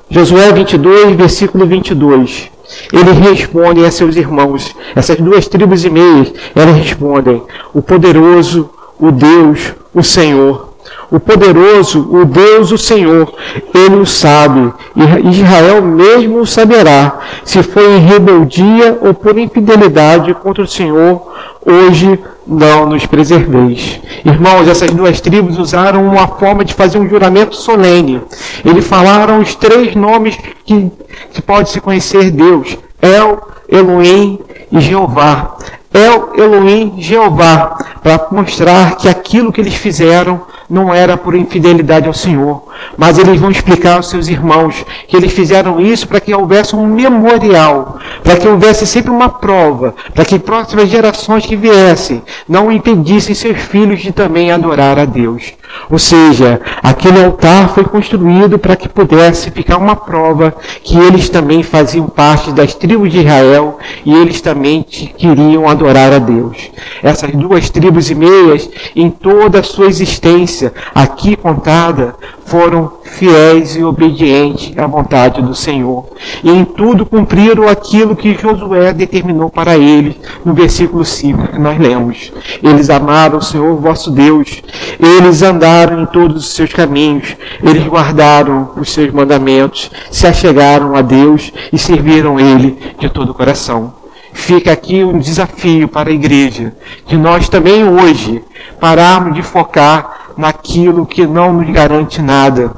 Josué 0.09 0.53
22, 0.53 1.17
versículo 1.17 1.67
22. 1.67 2.51
Eles 2.93 3.19
respondem 3.19 3.85
a 3.85 3.91
seus 3.91 4.17
irmãos, 4.17 4.75
essas 4.95 5.17
duas 5.17 5.49
tribos 5.49 5.85
e 5.85 5.91
meias, 5.91 6.33
elas 6.55 6.77
respondem: 6.77 7.43
o 7.73 7.81
poderoso, 7.81 8.71
o 8.99 9.11
Deus, 9.11 9.75
o 9.95 10.03
Senhor. 10.03 10.69
O 11.11 11.19
poderoso, 11.19 12.07
o 12.11 12.25
Deus, 12.25 12.71
o 12.71 12.77
Senhor, 12.77 13.33
ele 13.75 13.97
o 13.97 14.07
sabe, 14.07 14.73
e 14.95 15.29
Israel 15.31 15.81
mesmo 15.81 16.41
o 16.41 16.47
saberá, 16.47 17.19
se 17.45 17.63
foi 17.63 17.97
em 17.97 17.99
rebeldia 17.99 18.99
ou 19.01 19.15
por 19.15 19.39
infidelidade 19.39 20.35
contra 20.35 20.63
o 20.63 20.69
Senhor, 20.69 21.33
hoje 21.65 22.19
não 22.49 22.87
nos 22.87 23.05
preserveis. 23.05 24.01
Irmãos, 24.25 24.67
essas 24.67 24.93
duas 24.93 25.21
tribos 25.21 25.59
usaram 25.59 26.07
uma 26.07 26.27
forma 26.27 26.65
de 26.65 26.75
fazer 26.75 26.99
um 26.99 27.09
juramento 27.09 27.55
solene. 27.55 28.23
Eles 28.65 28.87
falaram 28.87 29.41
os 29.41 29.55
três 29.55 29.95
nomes 29.95 30.37
que, 30.65 30.91
que 31.33 31.43
pode 31.43 31.71
se 31.71 31.81
conhecer 31.81 32.31
Deus: 32.31 32.77
El, 33.03 33.41
Elohim 33.69 34.39
e 34.73 34.81
Jeová. 34.81 35.57
El, 35.93 36.33
Elohim, 36.37 36.95
Jeová, 36.99 37.79
para 38.03 38.29
mostrar 38.31 38.97
que 38.97 39.09
aquilo 39.09 39.53
que 39.53 39.61
eles 39.61 39.75
fizeram 39.75 40.43
não 40.69 40.93
era 40.93 41.17
por 41.17 41.35
infidelidade 41.35 42.07
ao 42.07 42.15
Senhor, 42.15 42.63
mas 42.97 43.19
eles 43.19 43.41
vão 43.41 43.51
explicar 43.51 43.97
aos 43.97 44.11
seus 44.11 44.29
irmãos 44.29 44.85
que 45.07 45.17
eles 45.17 45.33
fizeram 45.33 45.81
isso 45.81 46.07
para 46.07 46.21
que 46.21 46.35
houvesse 46.35 46.77
um 46.77 46.87
memorial, 46.87 47.99
para 48.23 48.37
que 48.37 48.47
houvesse 48.47 48.87
sempre 48.87 49.11
uma 49.11 49.29
prova, 49.29 49.95
para 50.15 50.25
que 50.25 50.39
próximas 50.39 50.89
gerações 50.89 51.47
que 51.47 51.57
viessem 51.57 52.23
não 52.49 52.71
impedissem 52.71 53.35
seus 53.35 53.59
filhos 53.59 54.01
de 54.01 54.13
também 54.13 54.51
adorar 54.51 54.99
a 54.99 55.05
Deus. 55.05 55.55
Ou 55.91 55.99
seja, 55.99 56.61
aquele 56.83 57.25
altar 57.25 57.71
foi 57.75 57.85
construído 57.85 58.59
para 58.59 58.77
que 58.77 58.89
pudesse 58.89 59.51
ficar 59.51 59.79
uma 59.79 59.97
prova 59.97 60.55
que 60.83 60.99
eles 60.99 61.29
também 61.29 61.63
faziam 61.63 62.07
parte 62.07 62.53
das 62.53 62.75
tribos 62.75 63.11
de 63.11 63.21
Israel 63.21 63.79
e 64.05 64.15
eles 64.15 64.41
também 64.41 64.83
queriam 64.83 65.69
adorar 65.69 66.13
a 66.13 66.19
Deus. 66.19 66.71
Essas 67.03 67.31
duas 67.33 67.71
tribos 67.71 68.11
e 68.11 68.15
meias, 68.15 68.69
em 68.95 69.11
toda 69.11 69.61
a 69.61 69.63
sua 69.63 69.87
existência, 69.87 70.73
aqui 70.95 71.37
contada, 71.37 72.15
foram 72.49 72.93
fiéis 73.03 73.77
e 73.77 73.85
obedientes 73.85 74.77
à 74.79 74.87
vontade 74.87 75.43
do 75.43 75.55
Senhor. 75.55 76.07
E 76.43 76.51
em 76.51 76.65
tudo 76.65 77.05
cumpriram 77.05 77.69
aquilo 77.69 78.17
que 78.17 78.35
Josué 78.35 78.93
determinou 78.93 79.51
para 79.51 79.77
eles, 79.77 80.17
no 80.45 80.55
versículo 80.55 81.05
5 81.05 81.49
que 81.49 81.59
nós 81.59 81.79
lemos. 81.79 82.33
Eles 82.63 82.89
amaram 82.89 83.39
o 83.39 83.43
Senhor 83.43 83.77
vosso 83.77 84.11
Deus, 84.11 84.63
eles 84.99 85.43
andaram 85.69 86.03
em 86.03 86.07
todos 86.07 86.47
os 86.47 86.55
seus 86.55 86.73
caminhos, 86.73 87.37
eles 87.63 87.85
guardaram 87.87 88.73
os 88.77 88.91
seus 88.91 89.13
mandamentos, 89.13 89.91
se 90.11 90.27
achegaram 90.27 90.97
a 90.97 91.03
Deus 91.03 91.53
e 91.71 91.79
serviram 91.79 92.41
Ele 92.41 92.79
de 92.99 93.11
todo 93.11 93.31
o 93.31 93.35
coração. 93.35 93.93
Fica 94.33 94.73
aqui 94.73 95.05
um 95.05 95.19
desafio 95.19 95.87
para 95.87 96.09
a 96.09 96.13
igreja, 96.13 96.75
de 97.07 97.19
nós 97.19 97.49
também 97.49 97.85
hoje 97.85 98.43
pararmos 98.81 99.35
de 99.35 99.43
focar 99.43 100.33
naquilo 100.37 101.05
que 101.05 101.27
não 101.27 101.53
nos 101.53 101.71
garante 101.71 102.23
nada. 102.23 102.73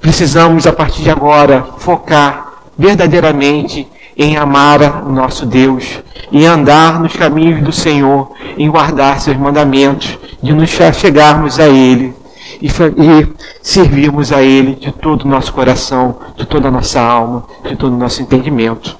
Precisamos, 0.00 0.66
a 0.66 0.72
partir 0.72 1.02
de 1.02 1.10
agora, 1.10 1.66
focar 1.78 2.52
verdadeiramente 2.78 3.86
em 4.16 4.36
amar 4.36 5.06
o 5.06 5.12
nosso 5.12 5.44
Deus, 5.44 6.00
em 6.32 6.46
andar 6.46 7.00
nos 7.00 7.14
caminhos 7.14 7.62
do 7.62 7.72
Senhor, 7.72 8.30
em 8.56 8.70
guardar 8.70 9.20
seus 9.20 9.36
mandamentos, 9.36 10.18
de 10.42 10.52
nos 10.52 10.70
chegarmos 10.70 11.60
a 11.60 11.68
Ele 11.68 12.14
e, 12.60 12.68
e 12.68 13.28
servirmos 13.60 14.32
a 14.32 14.42
Ele 14.42 14.74
de 14.74 14.90
todo 14.90 15.22
o 15.22 15.28
nosso 15.28 15.52
coração, 15.52 16.16
de 16.36 16.46
toda 16.46 16.68
a 16.68 16.70
nossa 16.70 17.00
alma, 17.00 17.44
de 17.68 17.76
todo 17.76 17.92
o 17.92 17.98
nosso 17.98 18.22
entendimento. 18.22 18.96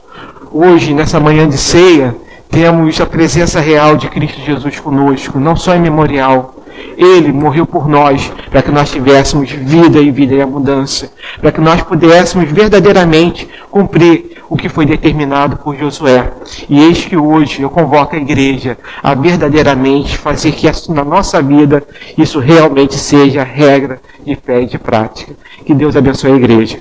Hoje, 0.53 0.93
nessa 0.93 1.19
manhã 1.19 1.49
de 1.49 1.57
ceia, 1.57 2.15
temos 2.51 3.01
a 3.01 3.07
presença 3.07 3.61
real 3.61 3.97
de 3.97 4.09
Cristo 4.09 4.41
Jesus 4.41 4.79
conosco, 4.81 5.39
não 5.39 5.57
só 5.57 5.75
em 5.75 5.81
memorial. 5.81 6.55
Ele 6.97 7.33
morreu 7.33 7.67
por 7.67 7.89
nós, 7.89 8.31
para 8.51 8.63
que 8.63 8.71
nós 8.71 8.91
tivéssemos 8.91 9.51
vida 9.51 9.99
e 9.99 10.11
vida 10.11 10.35
em 10.35 10.43
abundância, 10.43 11.11
para 11.41 11.51
que 11.51 11.61
nós 11.61 11.83
pudéssemos 11.83 12.51
verdadeiramente 12.51 13.49
cumprir 13.71 14.36
o 14.49 14.57
que 14.57 14.69
foi 14.69 14.87
determinado 14.87 15.57
por 15.57 15.77
Josué. 15.77 16.33
E 16.69 16.79
eis 16.81 17.05
que 17.05 17.17
hoje 17.17 17.63
eu 17.63 17.71
convoco 17.71 18.15
a 18.15 18.19
igreja 18.19 18.79
a 19.03 19.15
verdadeiramente 19.15 20.17
fazer 20.17 20.53
que 20.53 20.67
na 20.93 21.05
nossa 21.05 21.43
vida 21.43 21.83
isso 22.17 22.39
realmente 22.39 22.95
seja 22.95 23.43
regra 23.43 24.01
de 24.25 24.37
fé 24.37 24.63
e 24.63 24.67
de 24.67 24.79
prática. 24.79 25.33
Que 25.65 25.75
Deus 25.75 25.97
abençoe 25.97 26.33
a 26.33 26.37
igreja. 26.37 26.79